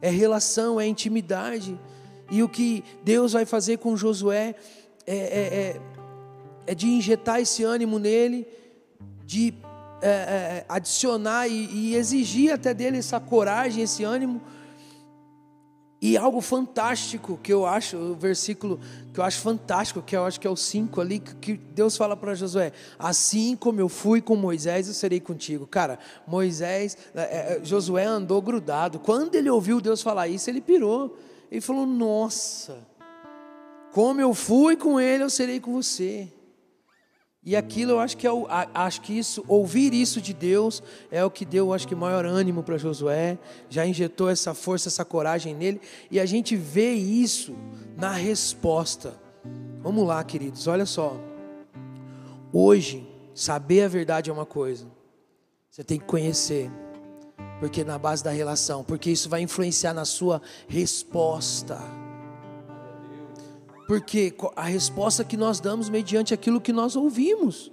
É 0.01 0.09
relação, 0.09 0.79
é 0.79 0.87
intimidade. 0.87 1.79
E 2.29 2.41
o 2.41 2.49
que 2.49 2.83
Deus 3.03 3.33
vai 3.33 3.45
fazer 3.45 3.77
com 3.77 3.97
Josué 3.97 4.55
é, 5.05 5.15
é, 5.15 5.15
é, 5.15 5.81
é 6.67 6.75
de 6.75 6.87
injetar 6.87 7.41
esse 7.41 7.63
ânimo 7.63 7.99
nele, 7.99 8.47
de 9.25 9.53
é, 10.01 10.07
é, 10.07 10.65
adicionar 10.67 11.47
e, 11.47 11.65
e 11.71 11.95
exigir 11.95 12.51
até 12.51 12.73
dele 12.73 12.97
essa 12.97 13.19
coragem, 13.19 13.83
esse 13.83 14.03
ânimo. 14.03 14.41
E 16.01 16.17
algo 16.17 16.41
fantástico 16.41 17.39
que 17.43 17.53
eu 17.53 17.63
acho, 17.63 17.95
o 17.95 18.15
versículo 18.15 18.79
que 19.13 19.19
eu 19.19 19.23
acho 19.23 19.39
fantástico, 19.39 20.01
que 20.01 20.17
eu 20.17 20.25
acho 20.25 20.39
que 20.39 20.47
é 20.47 20.49
o 20.49 20.55
5 20.55 20.99
ali, 20.99 21.19
que 21.19 21.53
Deus 21.53 21.95
fala 21.95 22.17
para 22.17 22.33
Josué: 22.33 22.71
Assim 22.97 23.55
como 23.55 23.79
eu 23.79 23.87
fui 23.87 24.19
com 24.19 24.35
Moisés, 24.35 24.87
eu 24.87 24.95
serei 24.95 25.19
contigo. 25.19 25.67
Cara, 25.67 25.99
Moisés, 26.25 26.97
é, 27.13 27.21
é, 27.21 27.61
Josué 27.63 28.03
andou 28.03 28.41
grudado. 28.41 28.97
Quando 28.97 29.35
ele 29.35 29.49
ouviu 29.49 29.79
Deus 29.79 30.01
falar 30.01 30.27
isso, 30.27 30.49
ele 30.49 30.59
pirou. 30.59 31.15
Ele 31.51 31.61
falou: 31.61 31.85
Nossa, 31.85 32.79
como 33.91 34.19
eu 34.19 34.33
fui 34.33 34.75
com 34.75 34.99
ele, 34.99 35.23
eu 35.23 35.29
serei 35.29 35.59
com 35.59 35.73
você. 35.73 36.33
E 37.43 37.55
aquilo 37.55 37.93
eu 37.93 37.99
acho 37.99 38.17
que 38.17 38.27
é 38.27 38.31
o, 38.31 38.45
acho 38.49 39.01
que 39.01 39.17
isso, 39.17 39.43
ouvir 39.47 39.95
isso 39.95 40.21
de 40.21 40.31
Deus 40.31 40.83
é 41.09 41.25
o 41.25 41.31
que 41.31 41.43
deu, 41.43 41.73
acho 41.73 41.87
que 41.87 41.95
maior 41.95 42.23
ânimo 42.23 42.61
para 42.61 42.77
Josué, 42.77 43.39
já 43.67 43.85
injetou 43.85 44.29
essa 44.29 44.53
força, 44.53 44.89
essa 44.89 45.03
coragem 45.03 45.55
nele, 45.55 45.81
e 46.11 46.19
a 46.19 46.25
gente 46.25 46.55
vê 46.55 46.93
isso 46.93 47.55
na 47.97 48.11
resposta. 48.11 49.19
Vamos 49.81 50.05
lá, 50.05 50.23
queridos, 50.23 50.67
olha 50.67 50.85
só. 50.85 51.19
Hoje, 52.53 53.07
saber 53.33 53.83
a 53.83 53.87
verdade 53.87 54.29
é 54.29 54.33
uma 54.33 54.45
coisa. 54.45 54.85
Você 55.69 55.83
tem 55.83 55.97
que 55.97 56.05
conhecer. 56.05 56.69
Porque 57.59 57.83
na 57.83 57.97
base 57.97 58.23
da 58.23 58.31
relação, 58.31 58.83
porque 58.83 59.09
isso 59.09 59.29
vai 59.29 59.41
influenciar 59.41 59.93
na 59.93 60.05
sua 60.05 60.41
resposta. 60.67 61.79
Porque 63.91 64.33
a 64.55 64.63
resposta 64.63 65.21
que 65.21 65.35
nós 65.35 65.59
damos 65.59 65.89
mediante 65.89 66.33
aquilo 66.33 66.61
que 66.61 66.71
nós 66.71 66.95
ouvimos, 66.95 67.69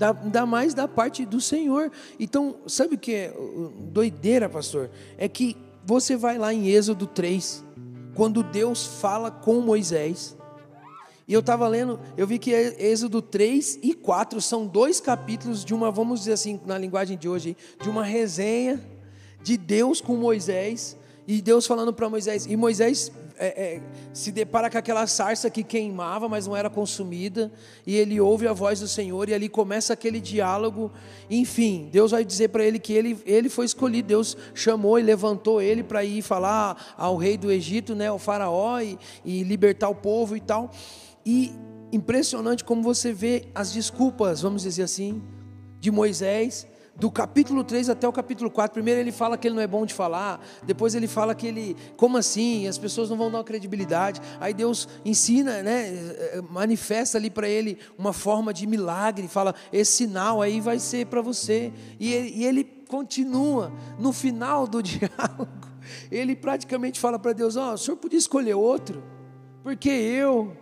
ainda 0.00 0.46
mais 0.46 0.72
da 0.72 0.86
parte 0.86 1.26
do 1.26 1.40
Senhor. 1.40 1.90
Então, 2.16 2.58
sabe 2.68 2.94
o 2.94 2.98
que 2.98 3.12
é 3.12 3.34
doideira, 3.90 4.48
pastor? 4.48 4.88
É 5.18 5.28
que 5.28 5.56
você 5.84 6.14
vai 6.14 6.38
lá 6.38 6.54
em 6.54 6.68
Êxodo 6.68 7.08
3, 7.08 7.64
quando 8.14 8.44
Deus 8.44 8.86
fala 8.86 9.32
com 9.32 9.60
Moisés. 9.60 10.36
E 11.26 11.32
eu 11.34 11.40
estava 11.40 11.66
lendo, 11.66 11.98
eu 12.16 12.24
vi 12.24 12.38
que 12.38 12.52
Êxodo 12.52 13.20
3 13.20 13.80
e 13.82 13.94
4 13.94 14.40
são 14.40 14.64
dois 14.64 15.00
capítulos 15.00 15.64
de 15.64 15.74
uma, 15.74 15.90
vamos 15.90 16.20
dizer 16.20 16.34
assim, 16.34 16.60
na 16.64 16.78
linguagem 16.78 17.18
de 17.18 17.28
hoje, 17.28 17.56
de 17.82 17.88
uma 17.88 18.04
resenha 18.04 18.80
de 19.42 19.56
Deus 19.56 20.00
com 20.00 20.14
Moisés. 20.14 20.96
E 21.26 21.42
Deus 21.42 21.66
falando 21.66 21.92
para 21.92 22.08
Moisés, 22.08 22.46
e 22.46 22.56
Moisés 22.56 23.10
é, 23.38 23.46
é, 23.46 23.80
se 24.12 24.30
depara 24.32 24.70
com 24.70 24.78
aquela 24.78 25.06
sarça 25.06 25.50
que 25.50 25.62
queimava, 25.62 26.28
mas 26.28 26.46
não 26.46 26.56
era 26.56 26.70
consumida, 26.70 27.52
e 27.86 27.96
ele 27.96 28.20
ouve 28.20 28.46
a 28.46 28.52
voz 28.52 28.80
do 28.80 28.88
Senhor, 28.88 29.28
e 29.28 29.34
ali 29.34 29.48
começa 29.48 29.92
aquele 29.92 30.20
diálogo. 30.20 30.90
Enfim, 31.30 31.88
Deus 31.92 32.10
vai 32.10 32.24
dizer 32.24 32.48
para 32.48 32.64
ele 32.64 32.78
que 32.78 32.92
ele, 32.92 33.18
ele 33.24 33.48
foi 33.48 33.66
escolhido, 33.66 34.08
Deus 34.08 34.36
chamou 34.54 34.98
e 34.98 35.02
levantou 35.02 35.60
ele 35.60 35.82
para 35.82 36.04
ir 36.04 36.22
falar 36.22 36.94
ao 36.96 37.16
rei 37.16 37.36
do 37.36 37.50
Egito, 37.50 37.94
né, 37.94 38.08
ao 38.08 38.18
Faraó, 38.18 38.80
e, 38.80 38.98
e 39.24 39.42
libertar 39.42 39.88
o 39.88 39.94
povo 39.94 40.36
e 40.36 40.40
tal. 40.40 40.70
E 41.24 41.52
impressionante 41.92 42.64
como 42.64 42.82
você 42.82 43.12
vê 43.12 43.48
as 43.54 43.72
desculpas, 43.72 44.40
vamos 44.40 44.62
dizer 44.62 44.84
assim, 44.84 45.22
de 45.78 45.90
Moisés 45.90 46.66
do 47.02 47.10
capítulo 47.10 47.64
3 47.64 47.90
até 47.90 48.06
o 48.06 48.12
capítulo 48.12 48.48
4. 48.48 48.72
Primeiro 48.72 49.00
ele 49.00 49.10
fala 49.10 49.36
que 49.36 49.48
ele 49.48 49.56
não 49.56 49.62
é 49.62 49.66
bom 49.66 49.84
de 49.84 49.92
falar, 49.92 50.40
depois 50.62 50.94
ele 50.94 51.08
fala 51.08 51.34
que 51.34 51.48
ele, 51.48 51.76
como 51.96 52.16
assim? 52.16 52.68
As 52.68 52.78
pessoas 52.78 53.10
não 53.10 53.16
vão 53.16 53.28
dar 53.28 53.42
credibilidade. 53.42 54.20
Aí 54.38 54.54
Deus 54.54 54.88
ensina, 55.04 55.64
né, 55.64 55.90
manifesta 56.48 57.18
ali 57.18 57.28
para 57.28 57.48
ele 57.48 57.76
uma 57.98 58.12
forma 58.12 58.54
de 58.54 58.68
milagre, 58.68 59.26
fala: 59.26 59.52
esse 59.72 59.90
sinal 59.90 60.40
aí 60.40 60.60
vai 60.60 60.78
ser 60.78 61.06
para 61.06 61.20
você. 61.20 61.72
E 61.98 62.12
ele, 62.12 62.32
e 62.36 62.44
ele 62.44 62.62
continua 62.86 63.72
no 63.98 64.12
final 64.12 64.68
do 64.68 64.78
diálogo. 64.80 65.72
Ele 66.08 66.36
praticamente 66.36 67.00
fala 67.00 67.18
para 67.18 67.32
Deus: 67.32 67.56
Ó, 67.56 67.70
oh, 67.70 67.74
o 67.74 67.78
senhor 67.78 67.96
podia 67.96 68.18
escolher 68.18 68.54
outro, 68.54 69.02
porque 69.64 69.90
eu 69.90 70.56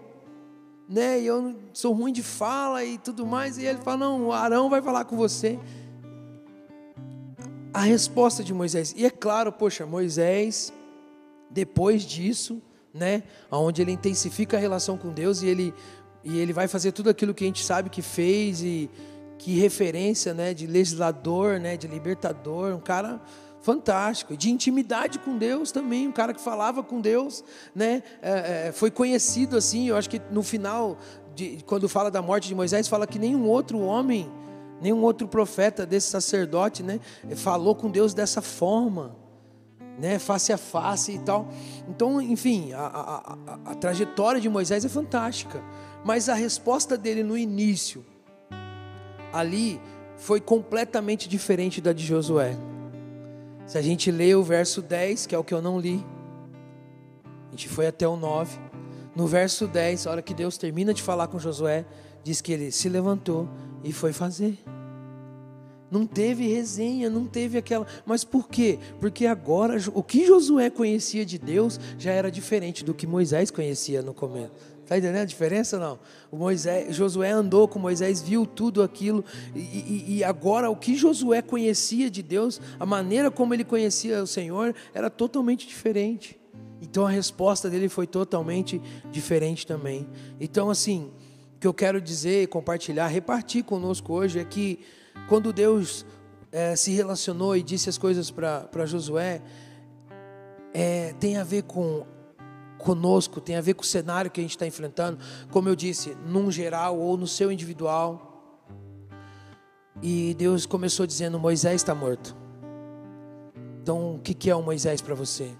né? 0.90 1.20
Eu 1.20 1.54
sou 1.72 1.92
ruim 1.92 2.12
de 2.12 2.22
fala 2.22 2.84
e 2.84 2.98
tudo 2.98 3.24
mais. 3.24 3.58
E 3.58 3.64
ele 3.64 3.78
fala: 3.78 3.98
Não, 3.98 4.26
o 4.26 4.32
Arão 4.32 4.68
vai 4.68 4.82
falar 4.82 5.04
com 5.04 5.16
você. 5.16 5.58
A 7.72 7.82
resposta 7.82 8.42
de 8.42 8.52
Moisés. 8.52 8.92
E 8.96 9.06
é 9.06 9.10
claro, 9.10 9.52
poxa, 9.52 9.86
Moisés, 9.86 10.72
depois 11.50 12.02
disso, 12.02 12.60
né? 12.92 13.22
Onde 13.50 13.80
ele 13.80 13.92
intensifica 13.92 14.56
a 14.56 14.60
relação 14.60 14.96
com 14.98 15.12
Deus 15.12 15.42
e 15.42 15.46
ele, 15.46 15.74
e 16.24 16.38
ele 16.38 16.52
vai 16.52 16.66
fazer 16.66 16.90
tudo 16.92 17.10
aquilo 17.10 17.32
que 17.32 17.44
a 17.44 17.46
gente 17.46 17.64
sabe 17.64 17.88
que 17.88 18.02
fez 18.02 18.60
e 18.62 18.90
que 19.38 19.58
referência, 19.58 20.34
né? 20.34 20.52
De 20.52 20.66
legislador, 20.66 21.60
né? 21.60 21.76
De 21.76 21.86
libertador, 21.86 22.74
um 22.74 22.80
cara 22.80 23.20
fantástico, 23.60 24.36
de 24.36 24.50
intimidade 24.50 25.18
com 25.18 25.36
Deus 25.36 25.70
também, 25.70 26.08
um 26.08 26.12
cara 26.12 26.32
que 26.32 26.40
falava 26.40 26.82
com 26.82 27.00
Deus, 27.00 27.44
né? 27.74 28.02
É, 28.20 28.68
é, 28.68 28.72
foi 28.72 28.90
conhecido 28.90 29.56
assim. 29.56 29.88
Eu 29.88 29.96
acho 29.96 30.10
que 30.10 30.20
no 30.30 30.42
final, 30.42 30.98
de, 31.34 31.62
quando 31.66 31.88
fala 31.88 32.10
da 32.10 32.22
morte 32.22 32.48
de 32.48 32.54
Moisés, 32.54 32.88
fala 32.88 33.06
que 33.06 33.18
nenhum 33.18 33.46
outro 33.46 33.78
homem, 33.78 34.30
nenhum 34.80 35.02
outro 35.02 35.28
profeta 35.28 35.84
desse 35.84 36.08
sacerdote, 36.08 36.82
né? 36.82 37.00
Falou 37.36 37.74
com 37.74 37.90
Deus 37.90 38.14
dessa 38.14 38.40
forma, 38.40 39.16
né? 39.98 40.18
Face 40.18 40.52
a 40.52 40.58
face 40.58 41.12
e 41.12 41.18
tal. 41.18 41.48
Então, 41.88 42.20
enfim, 42.20 42.72
a, 42.72 42.80
a, 42.80 43.16
a, 43.32 43.72
a 43.72 43.74
trajetória 43.74 44.40
de 44.40 44.48
Moisés 44.48 44.84
é 44.84 44.88
fantástica, 44.88 45.62
mas 46.04 46.28
a 46.28 46.34
resposta 46.34 46.96
dele 46.96 47.22
no 47.22 47.36
início, 47.36 48.04
ali, 49.32 49.80
foi 50.16 50.40
completamente 50.40 51.28
diferente 51.28 51.80
da 51.80 51.92
de 51.92 52.04
Josué. 52.04 52.56
Se 53.66 53.78
a 53.78 53.82
gente 53.82 54.10
lê 54.10 54.34
o 54.34 54.42
verso 54.42 54.82
10, 54.82 55.26
que 55.26 55.34
é 55.34 55.38
o 55.38 55.44
que 55.44 55.54
eu 55.54 55.62
não 55.62 55.78
li, 55.78 56.04
a 57.48 57.50
gente 57.52 57.68
foi 57.68 57.86
até 57.86 58.06
o 58.06 58.16
9. 58.16 58.58
No 59.14 59.26
verso 59.26 59.66
10, 59.66 60.06
a 60.06 60.10
hora 60.10 60.22
que 60.22 60.34
Deus 60.34 60.56
termina 60.58 60.94
de 60.94 61.02
falar 61.02 61.26
com 61.26 61.38
Josué, 61.38 61.84
diz 62.22 62.40
que 62.40 62.52
ele 62.52 62.70
se 62.70 62.88
levantou 62.88 63.48
e 63.82 63.92
foi 63.92 64.12
fazer. 64.12 64.58
Não 65.90 66.06
teve 66.06 66.46
resenha, 66.46 67.10
não 67.10 67.26
teve 67.26 67.58
aquela. 67.58 67.86
Mas 68.06 68.22
por 68.22 68.48
quê? 68.48 68.78
Porque 69.00 69.26
agora 69.26 69.76
o 69.92 70.02
que 70.02 70.24
Josué 70.24 70.70
conhecia 70.70 71.26
de 71.26 71.36
Deus 71.36 71.80
já 71.98 72.12
era 72.12 72.30
diferente 72.30 72.84
do 72.84 72.94
que 72.94 73.06
Moisés 73.06 73.50
conhecia 73.50 74.00
no 74.00 74.14
começo. 74.14 74.52
Está 74.90 74.98
entendendo 74.98 75.22
a 75.22 75.24
diferença 75.24 75.78
não? 75.78 76.00
O 76.32 76.36
Moisés, 76.36 76.96
Josué 76.96 77.30
andou 77.30 77.68
com 77.68 77.78
Moisés, 77.78 78.20
viu 78.20 78.44
tudo 78.44 78.82
aquilo, 78.82 79.24
e, 79.54 79.60
e, 79.60 80.04
e, 80.16 80.24
agora 80.24 80.68
o 80.68 80.74
que 80.74 80.96
Josué 80.96 81.40
conhecia 81.40 82.10
de 82.10 82.24
Deus, 82.24 82.60
a 82.78 82.84
maneira 82.84 83.30
como 83.30 83.54
ele 83.54 83.62
conhecia 83.62 84.20
o 84.20 84.26
Senhor, 84.26 84.74
era 84.92 85.08
totalmente 85.08 85.66
diferente. 85.68 86.40
Então 86.82 87.06
a 87.06 87.10
resposta 87.10 87.70
dele 87.70 87.88
foi 87.88 88.04
totalmente 88.04 88.82
diferente 89.12 89.64
também. 89.64 90.08
Então, 90.40 90.68
assim, 90.70 91.08
que 91.60 91.66
eu 91.66 91.74
quero 91.74 92.00
dizer, 92.00 92.48
compartilhar, 92.48 93.06
repartir 93.06 93.62
conosco 93.62 94.14
hoje 94.14 94.38
é 94.38 94.44
que 94.44 94.80
quando 95.28 95.52
Deus 95.52 96.06
é, 96.50 96.74
se 96.74 96.90
relacionou 96.92 97.54
e 97.54 97.62
disse 97.62 97.90
as 97.90 97.98
coisas 97.98 98.30
para 98.30 98.86
Josué, 98.86 99.42
é, 100.72 101.12
tem 101.20 101.36
a 101.36 101.44
ver 101.44 101.64
com 101.64 102.06
conosco, 102.78 103.42
tem 103.42 103.56
a 103.56 103.60
ver 103.60 103.74
com 103.74 103.82
o 103.82 103.86
cenário 103.86 104.30
que 104.30 104.40
a 104.40 104.42
gente 104.42 104.52
está 104.52 104.66
enfrentando, 104.66 105.18
como 105.50 105.68
eu 105.68 105.76
disse, 105.76 106.16
num 106.26 106.50
geral 106.50 106.98
ou 106.98 107.16
no 107.18 107.26
seu 107.26 107.52
individual. 107.52 108.26
E 110.02 110.34
Deus 110.38 110.64
começou 110.64 111.06
dizendo: 111.06 111.38
Moisés 111.38 111.76
está 111.76 111.94
morto. 111.94 112.34
Então, 113.82 114.14
o 114.14 114.18
que 114.18 114.48
é 114.48 114.56
o 114.56 114.62
Moisés 114.62 115.02
para 115.02 115.14
você? 115.14 115.50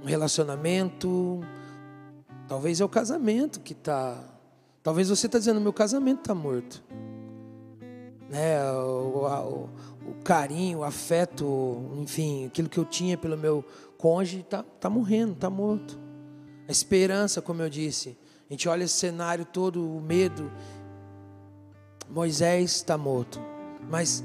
Um 0.00 0.06
relacionamento, 0.06 1.40
talvez 2.46 2.80
é 2.80 2.84
o 2.84 2.88
casamento 2.88 3.58
que 3.58 3.72
está. 3.72 4.31
Talvez 4.82 5.08
você 5.08 5.26
está 5.26 5.38
dizendo: 5.38 5.60
meu 5.60 5.72
casamento 5.72 6.20
está 6.20 6.34
morto. 6.34 6.82
Né? 8.28 8.62
O, 8.72 9.26
o, 9.26 9.68
o, 10.10 10.14
carinho, 10.24 10.78
o 10.78 10.84
afeto, 10.84 11.90
enfim, 11.98 12.46
aquilo 12.46 12.68
que 12.68 12.78
eu 12.78 12.84
tinha 12.84 13.16
pelo 13.16 13.36
meu 13.36 13.64
cônjuge 13.98 14.40
está 14.40 14.62
tá 14.62 14.90
morrendo, 14.90 15.32
está 15.32 15.48
morto. 15.48 15.98
A 16.66 16.72
esperança, 16.72 17.40
como 17.42 17.62
eu 17.62 17.70
disse. 17.70 18.16
A 18.48 18.52
gente 18.52 18.68
olha 18.68 18.84
esse 18.84 18.94
cenário 18.94 19.44
todo, 19.44 19.96
o 19.96 20.00
medo. 20.00 20.50
Moisés 22.08 22.76
está 22.76 22.98
morto. 22.98 23.40
Mas 23.88 24.24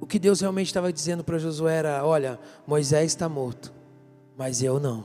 o 0.00 0.06
que 0.06 0.18
Deus 0.18 0.40
realmente 0.40 0.66
estava 0.66 0.92
dizendo 0.92 1.22
para 1.22 1.38
Josué 1.38 1.76
era: 1.76 2.04
olha, 2.04 2.40
Moisés 2.66 3.12
está 3.12 3.28
morto, 3.28 3.72
mas 4.36 4.62
eu 4.62 4.80
não. 4.80 5.04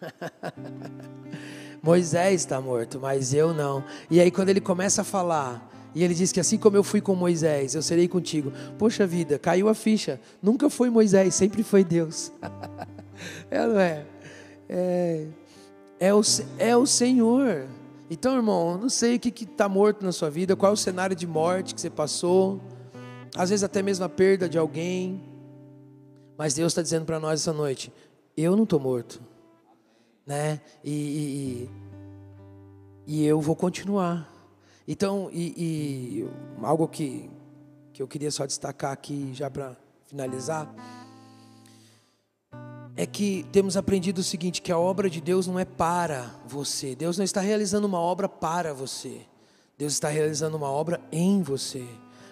Moisés 1.82 2.42
está 2.42 2.60
morto, 2.60 2.98
mas 3.00 3.32
eu 3.32 3.52
não. 3.54 3.84
E 4.10 4.20
aí, 4.20 4.30
quando 4.30 4.48
ele 4.48 4.60
começa 4.60 5.02
a 5.02 5.04
falar, 5.04 5.70
e 5.94 6.04
ele 6.04 6.14
diz 6.14 6.30
que 6.32 6.40
assim 6.40 6.58
como 6.58 6.76
eu 6.76 6.84
fui 6.84 7.00
com 7.00 7.14
Moisés, 7.14 7.74
eu 7.74 7.82
serei 7.82 8.06
contigo. 8.06 8.52
Poxa 8.78 9.06
vida, 9.06 9.38
caiu 9.38 9.68
a 9.68 9.74
ficha. 9.74 10.20
Nunca 10.42 10.68
foi 10.68 10.90
Moisés, 10.90 11.34
sempre 11.34 11.62
foi 11.62 11.82
Deus. 11.82 12.30
é, 13.50 13.66
não 13.66 13.80
é? 13.80 14.04
é, 14.68 15.26
é, 15.98 16.14
o, 16.14 16.20
é 16.58 16.76
o 16.76 16.86
Senhor. 16.86 17.66
Então, 18.10 18.36
irmão, 18.36 18.78
não 18.78 18.88
sei 18.88 19.16
o 19.16 19.20
que 19.20 19.44
está 19.44 19.68
morto 19.68 20.04
na 20.04 20.12
sua 20.12 20.30
vida, 20.30 20.54
qual 20.54 20.70
é 20.70 20.74
o 20.74 20.76
cenário 20.76 21.16
de 21.16 21.26
morte 21.26 21.74
que 21.74 21.80
você 21.80 21.90
passou, 21.90 22.60
às 23.34 23.50
vezes 23.50 23.64
até 23.64 23.82
mesmo 23.82 24.04
a 24.04 24.08
perda 24.08 24.48
de 24.48 24.56
alguém, 24.56 25.22
mas 26.38 26.54
Deus 26.54 26.72
está 26.72 26.82
dizendo 26.82 27.04
para 27.04 27.18
nós 27.18 27.40
essa 27.40 27.52
noite: 27.52 27.92
eu 28.36 28.54
não 28.54 28.64
estou 28.64 28.78
morto, 28.78 29.20
né? 30.26 30.60
E, 30.82 31.68
e, 33.06 33.14
e, 33.14 33.26
eu 33.26 33.40
vou 33.40 33.54
continuar. 33.54 34.32
Então, 34.86 35.30
e, 35.32 35.54
e 35.56 36.28
algo 36.62 36.88
que, 36.88 37.30
que 37.92 38.02
eu 38.02 38.08
queria 38.08 38.30
só 38.30 38.44
destacar 38.44 38.92
aqui, 38.92 39.30
já 39.32 39.48
para 39.48 39.76
finalizar 40.06 40.74
é 42.96 43.04
que 43.04 43.44
temos 43.52 43.76
aprendido 43.76 44.18
o 44.18 44.24
seguinte: 44.24 44.62
que 44.62 44.72
a 44.72 44.78
obra 44.78 45.10
de 45.10 45.20
Deus 45.20 45.46
não 45.46 45.58
é 45.58 45.64
para 45.64 46.34
você. 46.46 46.96
Deus 46.96 47.18
não 47.18 47.24
está 47.24 47.40
realizando 47.40 47.86
uma 47.86 48.00
obra 48.00 48.28
para 48.28 48.72
você. 48.72 49.20
Deus 49.76 49.92
está 49.92 50.08
realizando 50.08 50.56
uma 50.56 50.70
obra 50.70 51.00
em 51.12 51.42
você. 51.42 51.86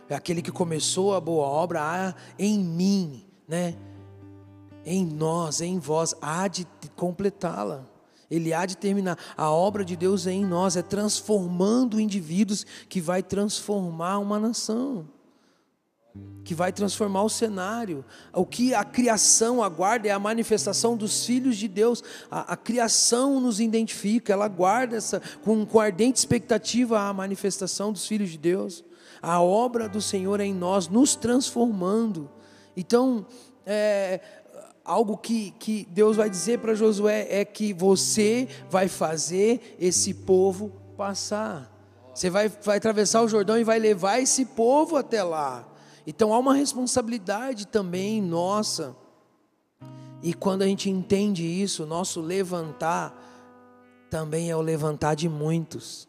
É 0.09 0.15
aquele 0.15 0.41
que 0.41 0.51
começou 0.51 1.15
a 1.15 1.21
boa 1.21 1.47
obra 1.47 1.81
há 1.83 2.15
em 2.39 2.59
mim, 2.59 3.27
né? 3.47 3.75
Em 4.85 5.05
nós, 5.05 5.61
em 5.61 5.79
vós, 5.79 6.15
há 6.21 6.47
de 6.49 6.67
completá-la. 6.97 7.85
Ele 8.31 8.53
há 8.53 8.67
de 8.67 8.77
terminar. 8.77 9.19
A 9.37 9.51
obra 9.51 9.85
de 9.85 9.97
Deus 9.97 10.27
é 10.27 10.33
em 10.33 10.45
nós, 10.45 10.77
é 10.77 10.83
transformando 10.83 12.01
indivíduos 12.01 12.65
que 12.89 13.01
vai 13.01 13.23
transformar 13.23 14.19
uma 14.19 14.39
nação 14.39 15.07
que 16.45 16.55
vai 16.55 16.73
transformar 16.73 17.23
o 17.23 17.29
cenário. 17.29 18.05
O 18.33 18.45
que 18.45 18.75
a 18.75 18.85
criação 18.85 19.63
aguarda 19.63 20.07
é 20.07 20.11
a 20.11 20.19
manifestação 20.19 20.97
dos 20.97 21.25
filhos 21.25 21.57
de 21.57 21.67
Deus. 21.67 22.05
A, 22.31 22.53
a 22.53 22.57
criação 22.57 23.41
nos 23.41 23.59
identifica, 23.59 24.33
ela 24.33 24.45
aguarda 24.45 24.97
essa, 24.97 25.21
com, 25.43 25.65
com 25.67 25.81
ardente 25.81 26.19
expectativa 26.19 27.01
a 27.01 27.13
manifestação 27.13 27.93
dos 27.93 28.07
filhos 28.07 28.31
de 28.31 28.39
Deus. 28.39 28.85
A 29.21 29.41
obra 29.41 29.89
do 29.89 30.01
Senhor 30.01 30.39
é 30.39 30.45
em 30.45 30.55
nós, 30.55 30.87
nos 30.87 31.17
transformando. 31.17 32.31
Então, 32.77 33.27
é, 33.65 34.21
algo 34.85 35.17
que, 35.17 35.53
que 35.53 35.87
Deus 35.91 36.17
vai 36.17 36.29
dizer 36.29 36.59
para 36.59 36.75
Josué 36.75 37.27
é 37.31 37.45
que 37.45 37.73
você 37.73 38.47
vai 38.69 38.87
fazer 38.87 39.77
esse 39.81 40.13
povo 40.13 40.71
passar. 40.97 41.73
Você 42.15 42.31
vai, 42.31 42.49
vai 42.49 42.77
atravessar 42.77 43.23
o 43.23 43.29
Jordão 43.29 43.59
e 43.59 43.65
vai 43.65 43.79
levar 43.79 44.21
esse 44.21 44.45
povo 44.45 44.97
até 44.97 45.23
lá. 45.23 45.67
Então 46.07 46.35
há 46.35 46.39
uma 46.39 46.55
responsabilidade 46.55 47.67
também 47.67 48.21
nossa. 48.21 48.95
E 50.23 50.33
quando 50.33 50.63
a 50.63 50.67
gente 50.67 50.89
entende 50.89 51.45
isso, 51.45 51.87
nosso 51.87 52.21
levantar 52.21 53.21
também 54.11 54.51
é 54.51 54.57
o 54.57 54.61
levantar 54.61 55.15
de 55.15 55.29
muitos. 55.29 56.07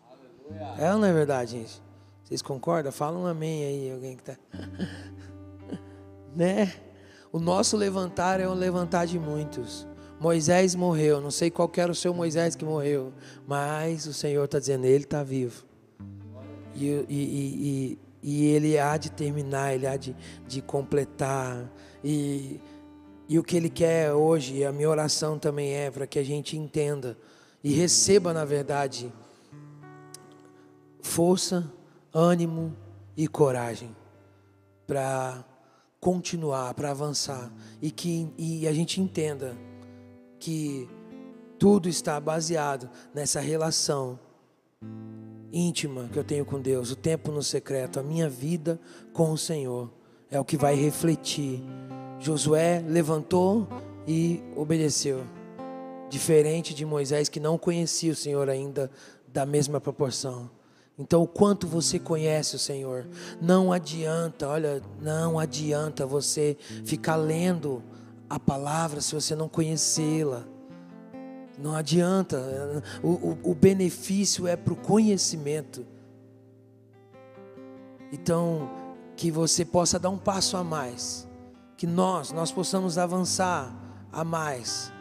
Aleluia. 0.51 0.75
É 0.77 0.93
ou 0.93 0.99
não 0.99 1.07
é 1.07 1.13
verdade, 1.13 1.51
gente? 1.51 1.81
Vocês 2.23 2.41
concordam? 2.41 2.91
Fala 2.91 3.17
um 3.17 3.25
amém 3.25 3.63
aí, 3.63 3.91
alguém 3.91 4.15
que 4.15 4.21
está. 4.21 4.37
né? 6.35 6.71
O 7.35 7.39
nosso 7.41 7.75
levantar 7.75 8.39
é 8.39 8.47
o 8.47 8.53
levantar 8.53 9.05
de 9.05 9.19
muitos. 9.19 9.85
Moisés 10.21 10.73
morreu, 10.73 11.19
não 11.19 11.29
sei 11.29 11.51
qual 11.51 11.69
era 11.75 11.91
o 11.91 11.93
seu 11.93 12.13
Moisés 12.13 12.55
que 12.55 12.63
morreu, 12.63 13.11
mas 13.45 14.05
o 14.05 14.13
Senhor 14.13 14.45
está 14.45 14.57
dizendo, 14.57 14.85
ele 14.85 15.03
está 15.03 15.21
vivo. 15.21 15.65
E, 16.73 16.85
e, 16.85 17.05
e, 17.09 17.99
e 18.23 18.45
Ele 18.45 18.79
há 18.79 18.95
de 18.95 19.11
terminar, 19.11 19.73
Ele 19.73 19.85
há 19.85 19.97
de, 19.97 20.15
de 20.47 20.61
completar. 20.61 21.69
E, 22.01 22.61
e 23.27 23.37
o 23.37 23.43
que 23.43 23.57
Ele 23.57 23.69
quer 23.69 24.13
hoje, 24.13 24.63
a 24.63 24.71
minha 24.71 24.89
oração 24.89 25.37
também 25.37 25.73
é 25.73 25.91
para 25.91 26.07
que 26.07 26.17
a 26.17 26.23
gente 26.23 26.55
entenda 26.55 27.17
e 27.61 27.73
receba, 27.73 28.31
na 28.31 28.45
verdade, 28.45 29.11
força, 31.01 31.69
ânimo 32.13 32.73
e 33.17 33.27
coragem 33.27 33.93
para 34.87 35.43
continuar, 36.05 36.71
para 36.75 36.91
avançar 36.91 37.51
e 37.81 37.89
que 37.89 38.31
e 38.37 38.67
a 38.67 38.71
gente 38.71 39.01
entenda 39.01 39.57
que 40.37 40.87
tudo 41.57 41.89
está 41.89 42.19
baseado 42.19 42.87
nessa 43.11 43.39
relação 43.39 44.19
íntima 45.51 46.07
que 46.13 46.19
eu 46.19 46.23
tenho 46.23 46.45
com 46.45 46.61
Deus, 46.61 46.91
o 46.91 46.95
tempo 46.95 47.31
no 47.31 47.41
secreto, 47.41 47.99
a 47.99 48.03
minha 48.03 48.29
vida 48.29 48.79
com 49.13 49.31
o 49.31 49.37
Senhor 49.37 49.91
é 50.29 50.39
o 50.39 50.45
que 50.45 50.55
vai 50.55 50.75
refletir. 50.75 51.63
Josué 52.19 52.85
levantou 52.87 53.67
e 54.07 54.43
obedeceu, 54.55 55.25
diferente 56.07 56.75
de 56.75 56.85
Moisés 56.85 57.29
que 57.29 57.39
não 57.39 57.57
conhecia 57.57 58.11
o 58.11 58.15
Senhor 58.15 58.47
ainda 58.47 58.91
da 59.27 59.43
mesma 59.43 59.81
proporção. 59.81 60.51
Então, 60.97 61.21
o 61.21 61.27
quanto 61.27 61.67
você 61.67 61.99
conhece 61.99 62.55
o 62.55 62.59
Senhor, 62.59 63.05
não 63.41 63.73
adianta, 63.73 64.47
olha, 64.47 64.81
não 65.01 65.37
adianta 65.37 66.05
você 66.05 66.57
ficar 66.85 67.17
lendo 67.17 67.83
a 68.29 68.39
palavra 68.39 69.01
se 69.01 69.13
você 69.13 69.35
não 69.35 69.49
conhecê-la. 69.49 70.43
Não 71.57 71.75
adianta, 71.75 72.81
o, 73.03 73.09
o, 73.09 73.37
o 73.51 73.55
benefício 73.55 74.47
é 74.47 74.55
para 74.55 74.73
o 74.73 74.77
conhecimento. 74.77 75.85
Então, 78.11 78.69
que 79.15 79.31
você 79.31 79.65
possa 79.65 79.99
dar 79.99 80.09
um 80.09 80.17
passo 80.17 80.55
a 80.55 80.63
mais, 80.63 81.27
que 81.77 81.87
nós, 81.87 82.31
nós 82.31 82.51
possamos 82.51 82.97
avançar 82.97 83.73
a 84.11 84.23
mais, 84.23 84.91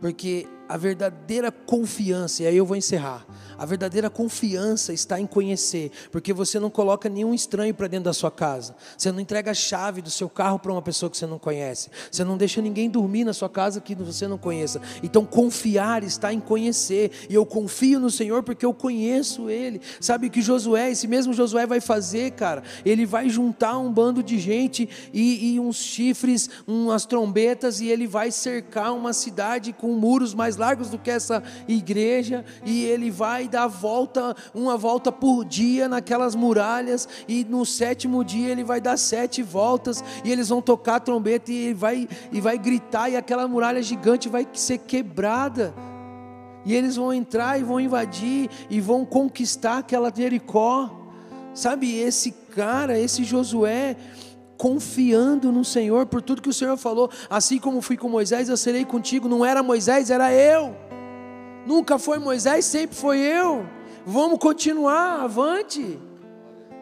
porque 0.00 0.48
a 0.70 0.76
verdadeira 0.76 1.50
confiança, 1.50 2.44
e 2.44 2.46
aí 2.46 2.56
eu 2.56 2.64
vou 2.64 2.76
encerrar. 2.76 3.26
A 3.58 3.66
verdadeira 3.66 4.08
confiança 4.08 4.92
está 4.92 5.20
em 5.20 5.26
conhecer, 5.26 5.90
porque 6.12 6.32
você 6.32 6.60
não 6.60 6.70
coloca 6.70 7.08
nenhum 7.08 7.34
estranho 7.34 7.74
para 7.74 7.88
dentro 7.88 8.04
da 8.04 8.12
sua 8.12 8.30
casa. 8.30 8.76
Você 8.96 9.10
não 9.10 9.18
entrega 9.18 9.50
a 9.50 9.54
chave 9.54 10.00
do 10.00 10.10
seu 10.10 10.30
carro 10.30 10.60
para 10.60 10.70
uma 10.70 10.80
pessoa 10.80 11.10
que 11.10 11.16
você 11.16 11.26
não 11.26 11.40
conhece. 11.40 11.90
Você 12.10 12.22
não 12.22 12.38
deixa 12.38 12.62
ninguém 12.62 12.88
dormir 12.88 13.24
na 13.24 13.32
sua 13.32 13.48
casa 13.48 13.80
que 13.80 13.96
você 13.96 14.28
não 14.28 14.38
conheça. 14.38 14.80
Então 15.02 15.26
confiar 15.26 16.04
está 16.04 16.32
em 16.32 16.38
conhecer. 16.40 17.10
E 17.28 17.34
eu 17.34 17.44
confio 17.44 17.98
no 17.98 18.08
Senhor 18.08 18.44
porque 18.44 18.64
eu 18.64 18.72
conheço 18.72 19.50
ele. 19.50 19.80
Sabe 20.00 20.30
que 20.30 20.40
Josué, 20.40 20.92
esse 20.92 21.08
mesmo 21.08 21.34
Josué 21.34 21.66
vai 21.66 21.80
fazer, 21.80 22.30
cara? 22.30 22.62
Ele 22.84 23.04
vai 23.04 23.28
juntar 23.28 23.76
um 23.76 23.92
bando 23.92 24.22
de 24.22 24.38
gente 24.38 24.88
e, 25.12 25.54
e 25.54 25.60
uns 25.60 25.76
chifres, 25.76 26.48
umas 26.64 27.04
trombetas 27.04 27.80
e 27.80 27.88
ele 27.88 28.06
vai 28.06 28.30
cercar 28.30 28.94
uma 28.94 29.12
cidade 29.12 29.72
com 29.72 29.88
muros 29.94 30.32
mais 30.32 30.59
largos 30.60 30.90
do 30.90 30.98
que 30.98 31.10
essa 31.10 31.42
igreja 31.66 32.44
e 32.64 32.84
ele 32.84 33.10
vai 33.10 33.48
dar 33.48 33.66
volta, 33.66 34.36
uma 34.54 34.76
volta 34.76 35.10
por 35.10 35.44
dia 35.44 35.88
naquelas 35.88 36.34
muralhas, 36.34 37.08
e 37.26 37.44
no 37.44 37.64
sétimo 37.64 38.22
dia 38.22 38.50
ele 38.50 38.62
vai 38.62 38.80
dar 38.80 38.98
sete 38.98 39.42
voltas, 39.42 40.04
e 40.22 40.30
eles 40.30 40.50
vão 40.50 40.60
tocar 40.60 40.96
a 40.96 41.00
trombeta 41.00 41.50
e 41.50 41.72
vai, 41.72 42.06
e 42.30 42.40
vai 42.40 42.58
gritar, 42.58 43.08
e 43.08 43.16
aquela 43.16 43.48
muralha 43.48 43.82
gigante 43.82 44.28
vai 44.28 44.46
ser 44.52 44.78
quebrada. 44.78 45.72
E 46.66 46.74
eles 46.74 46.96
vão 46.96 47.10
entrar 47.10 47.58
e 47.58 47.64
vão 47.64 47.80
invadir 47.80 48.50
e 48.68 48.80
vão 48.80 49.04
conquistar 49.06 49.78
aquela 49.78 50.12
Jericó. 50.14 50.98
Sabe, 51.54 51.98
esse 51.98 52.32
cara, 52.54 52.98
esse 52.98 53.24
Josué, 53.24 53.96
confiando 54.60 55.50
no 55.50 55.64
Senhor 55.64 56.04
por 56.04 56.20
tudo 56.20 56.42
que 56.42 56.48
o 56.50 56.52
Senhor 56.52 56.76
falou, 56.76 57.10
assim 57.30 57.58
como 57.58 57.80
fui 57.80 57.96
com 57.96 58.10
Moisés, 58.10 58.46
eu 58.46 58.58
serei 58.58 58.84
contigo. 58.84 59.26
Não 59.26 59.42
era 59.42 59.62
Moisés, 59.62 60.10
era 60.10 60.30
eu. 60.34 60.76
Nunca 61.66 61.98
foi 61.98 62.18
Moisés, 62.18 62.66
sempre 62.66 62.94
foi 62.94 63.20
eu. 63.20 63.64
Vamos 64.04 64.38
continuar, 64.38 65.22
avante. 65.22 65.98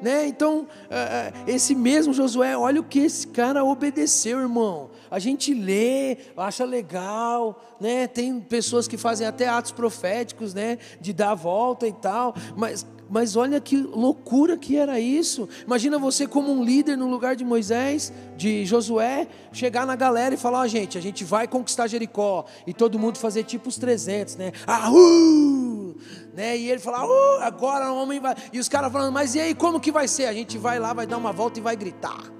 Né? 0.02 0.26
Então, 0.26 0.66
é, 0.90 0.96
é, 0.98 1.32
esse 1.46 1.72
mesmo 1.72 2.12
Josué, 2.12 2.56
olha 2.56 2.80
o 2.80 2.84
que 2.84 2.98
esse 2.98 3.28
cara 3.28 3.64
obedeceu, 3.64 4.40
irmão. 4.40 4.90
A 5.10 5.18
gente 5.18 5.54
lê, 5.54 6.16
acha 6.36 6.64
legal, 6.64 7.62
né? 7.80 8.06
Tem 8.06 8.40
pessoas 8.40 8.88
que 8.88 8.96
fazem 8.96 9.26
até 9.26 9.48
atos 9.48 9.72
proféticos, 9.72 10.54
né? 10.54 10.78
De 11.00 11.12
dar 11.12 11.30
a 11.30 11.34
volta 11.34 11.86
e 11.86 11.92
tal, 11.92 12.34
mas 12.56 12.86
mas 13.08 13.36
olha 13.36 13.60
que 13.60 13.76
loucura 13.76 14.56
que 14.56 14.76
era 14.76 15.00
isso. 15.00 15.48
Imagina 15.64 15.98
você 15.98 16.26
como 16.26 16.52
um 16.52 16.62
líder 16.62 16.96
no 16.96 17.08
lugar 17.08 17.34
de 17.34 17.44
Moisés, 17.44 18.12
de 18.36 18.66
Josué, 18.66 19.26
chegar 19.52 19.86
na 19.86 19.96
galera 19.96 20.34
e 20.34 20.38
falar: 20.38 20.60
ó, 20.60 20.62
oh, 20.62 20.68
gente, 20.68 20.98
a 20.98 21.00
gente 21.00 21.24
vai 21.24 21.48
conquistar 21.48 21.86
Jericó. 21.86 22.44
E 22.66 22.74
todo 22.74 22.98
mundo 22.98 23.18
fazer 23.18 23.44
tipo 23.44 23.68
os 23.68 23.78
300, 23.78 24.36
né? 24.36 24.52
Ahu! 24.66 25.96
Né? 26.34 26.56
E 26.58 26.70
ele 26.70 26.80
falar: 26.80 27.06
uh, 27.06 27.42
agora 27.42 27.90
o 27.90 27.96
homem 27.96 28.20
vai. 28.20 28.36
E 28.52 28.58
os 28.58 28.68
caras 28.68 28.92
falando: 28.92 29.12
mas 29.12 29.34
e 29.34 29.40
aí, 29.40 29.54
como 29.54 29.80
que 29.80 29.90
vai 29.90 30.06
ser? 30.06 30.26
A 30.26 30.32
gente 30.32 30.58
vai 30.58 30.78
lá, 30.78 30.92
vai 30.92 31.06
dar 31.06 31.16
uma 31.16 31.32
volta 31.32 31.58
e 31.58 31.62
vai 31.62 31.76
gritar. 31.76 32.37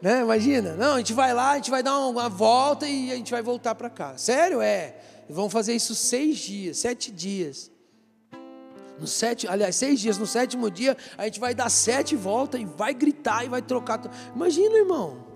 Né? 0.00 0.20
Imagina, 0.20 0.74
não, 0.74 0.94
a 0.94 0.98
gente 0.98 1.12
vai 1.12 1.34
lá, 1.34 1.52
a 1.52 1.56
gente 1.56 1.70
vai 1.70 1.82
dar 1.82 1.98
uma 1.98 2.28
volta 2.28 2.86
e 2.86 3.10
a 3.12 3.16
gente 3.16 3.30
vai 3.30 3.42
voltar 3.42 3.74
para 3.74 3.90
cá. 3.90 4.16
Sério? 4.16 4.60
É. 4.60 4.96
Vão 5.28 5.50
fazer 5.50 5.74
isso 5.74 5.94
seis 5.94 6.38
dias, 6.38 6.78
sete 6.78 7.10
dias. 7.10 7.70
No 8.98 9.06
sete, 9.06 9.46
aliás, 9.46 9.76
seis 9.76 10.00
dias, 10.00 10.18
no 10.18 10.26
sétimo 10.26 10.70
dia, 10.70 10.96
a 11.16 11.24
gente 11.24 11.38
vai 11.38 11.54
dar 11.54 11.68
sete 11.68 12.16
voltas 12.16 12.60
e 12.60 12.64
vai 12.64 12.94
gritar 12.94 13.44
e 13.44 13.48
vai 13.48 13.62
trocar. 13.62 14.00
Imagina, 14.34 14.76
irmão. 14.76 15.28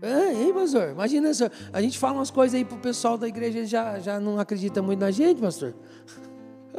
É, 0.00 0.32
hein, 0.32 0.52
pastor? 0.54 0.90
Imagina, 0.90 1.34
senhor. 1.34 1.50
a 1.72 1.82
gente 1.82 1.98
fala 1.98 2.14
umas 2.14 2.30
coisas 2.30 2.54
aí 2.54 2.64
pro 2.64 2.78
pessoal 2.78 3.18
da 3.18 3.26
igreja, 3.26 3.64
já, 3.64 3.98
já 3.98 4.20
não 4.20 4.38
acredita 4.38 4.80
muito 4.80 5.00
na 5.00 5.10
gente, 5.10 5.40
pastor. 5.40 5.74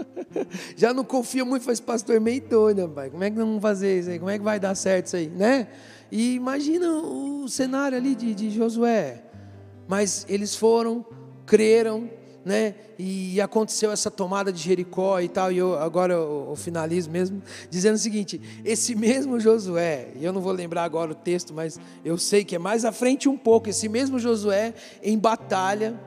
já 0.76 0.94
não 0.94 1.04
confia 1.04 1.44
muito, 1.44 1.64
faz 1.64 1.80
pastor 1.80 2.20
meio 2.20 2.42
doido, 2.42 2.90
pai. 2.90 3.10
Como 3.10 3.24
é 3.24 3.30
que 3.30 3.38
não 3.38 3.46
vamos 3.46 3.62
fazer 3.62 4.00
isso 4.00 4.10
aí? 4.10 4.20
Como 4.20 4.32
é 4.32 4.38
que 4.38 4.44
vai 4.44 4.60
dar 4.60 4.76
certo 4.76 5.08
isso 5.08 5.16
aí, 5.16 5.28
né? 5.28 5.68
E 6.12 6.36
imagina 6.36 6.92
o 6.92 7.48
cenário 7.48 7.98
ali 7.98 8.16
de, 8.16 8.34
de 8.34 8.50
Josué. 8.50 9.24
Mas 9.88 10.26
eles 10.30 10.56
foram, 10.56 11.06
creram, 11.46 12.10
né? 12.44 12.76
E 12.98 13.40
aconteceu 13.42 13.92
essa 13.92 14.10
tomada 14.10 14.52
de 14.52 14.60
Jericó 14.60 15.20
e 15.20 15.28
tal, 15.28 15.52
e 15.52 15.58
eu 15.58 15.78
agora 15.78 16.14
eu, 16.14 16.48
eu, 16.50 16.56
finalizo 16.56 17.10
mesmo 17.10 17.42
dizendo 17.70 17.96
o 17.96 18.00
seguinte: 18.00 18.42
esse 18.64 18.96
mesmo 18.96 19.40
Josué, 19.40 20.10
eu 20.20 20.34
não 20.34 20.42
vou 20.42 20.52
lembrar 20.52 20.84
agora 20.84 21.12
o 21.12 21.16
texto, 21.16 21.54
mas 21.54 21.80
eu 22.04 22.18
sei 22.18 22.44
que 22.44 22.56
é 22.56 22.60
mais 22.60 22.86
à 22.86 22.92
frente 22.92 23.30
um 23.30 23.38
pouco, 23.38 23.70
esse 23.70 23.88
mesmo 23.88 24.20
Josué 24.20 24.74
em 25.04 25.18
batalha, 25.18 26.00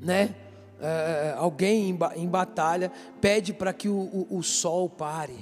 né? 0.00 0.34
É, 0.80 1.34
alguém 1.38 1.90
em, 1.90 1.98
em, 2.16 2.28
batalha 2.28 2.92
pede 3.20 3.52
para 3.52 3.72
que 3.72 3.88
o, 3.88 3.96
o, 3.96 4.38
o 4.38 4.42
sol 4.42 4.90
pare. 4.90 5.38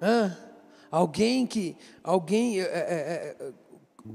Hã? 0.00 0.36
Alguém 0.90 1.46
que, 1.46 1.76
alguém, 2.02 2.60
é, 2.60 2.64
é, 2.64 3.36
é 3.38 3.52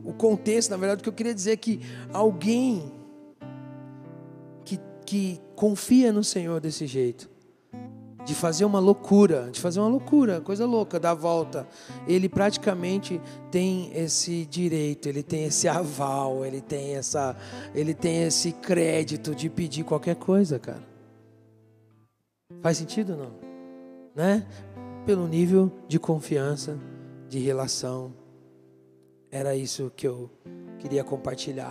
o 0.03 0.13
contexto, 0.13 0.71
na 0.71 0.77
verdade, 0.77 1.01
o 1.01 1.03
que 1.03 1.09
eu 1.09 1.13
queria 1.13 1.33
dizer 1.33 1.51
é 1.51 1.57
que 1.57 1.79
alguém 2.11 2.91
que, 4.65 4.79
que 5.05 5.41
confia 5.55 6.11
no 6.11 6.23
Senhor 6.23 6.59
desse 6.59 6.87
jeito, 6.87 7.29
de 8.25 8.33
fazer 8.33 8.65
uma 8.65 8.79
loucura, 8.79 9.49
de 9.51 9.61
fazer 9.61 9.79
uma 9.79 9.87
loucura, 9.87 10.41
coisa 10.41 10.65
louca, 10.65 10.99
dar 10.99 11.13
volta, 11.13 11.67
ele 12.07 12.27
praticamente 12.27 13.21
tem 13.51 13.91
esse 13.95 14.45
direito, 14.45 15.07
ele 15.07 15.21
tem 15.21 15.45
esse 15.45 15.67
aval, 15.67 16.43
ele 16.43 16.59
tem 16.59 16.95
essa, 16.95 17.37
ele 17.73 17.93
tem 17.93 18.23
esse 18.23 18.51
crédito 18.51 19.35
de 19.35 19.49
pedir 19.49 19.83
qualquer 19.83 20.15
coisa, 20.15 20.57
cara. 20.57 20.83
Faz 22.61 22.77
sentido 22.77 23.15
não? 23.15 23.31
Né? 24.15 24.45
Pelo 25.05 25.27
nível 25.27 25.71
de 25.87 25.99
confiança, 25.99 26.79
de 27.29 27.39
relação 27.39 28.13
era 29.29 29.55
isso 29.55 29.91
que 29.95 30.07
eu 30.07 30.31
queria 30.79 31.03
compartilhar. 31.03 31.63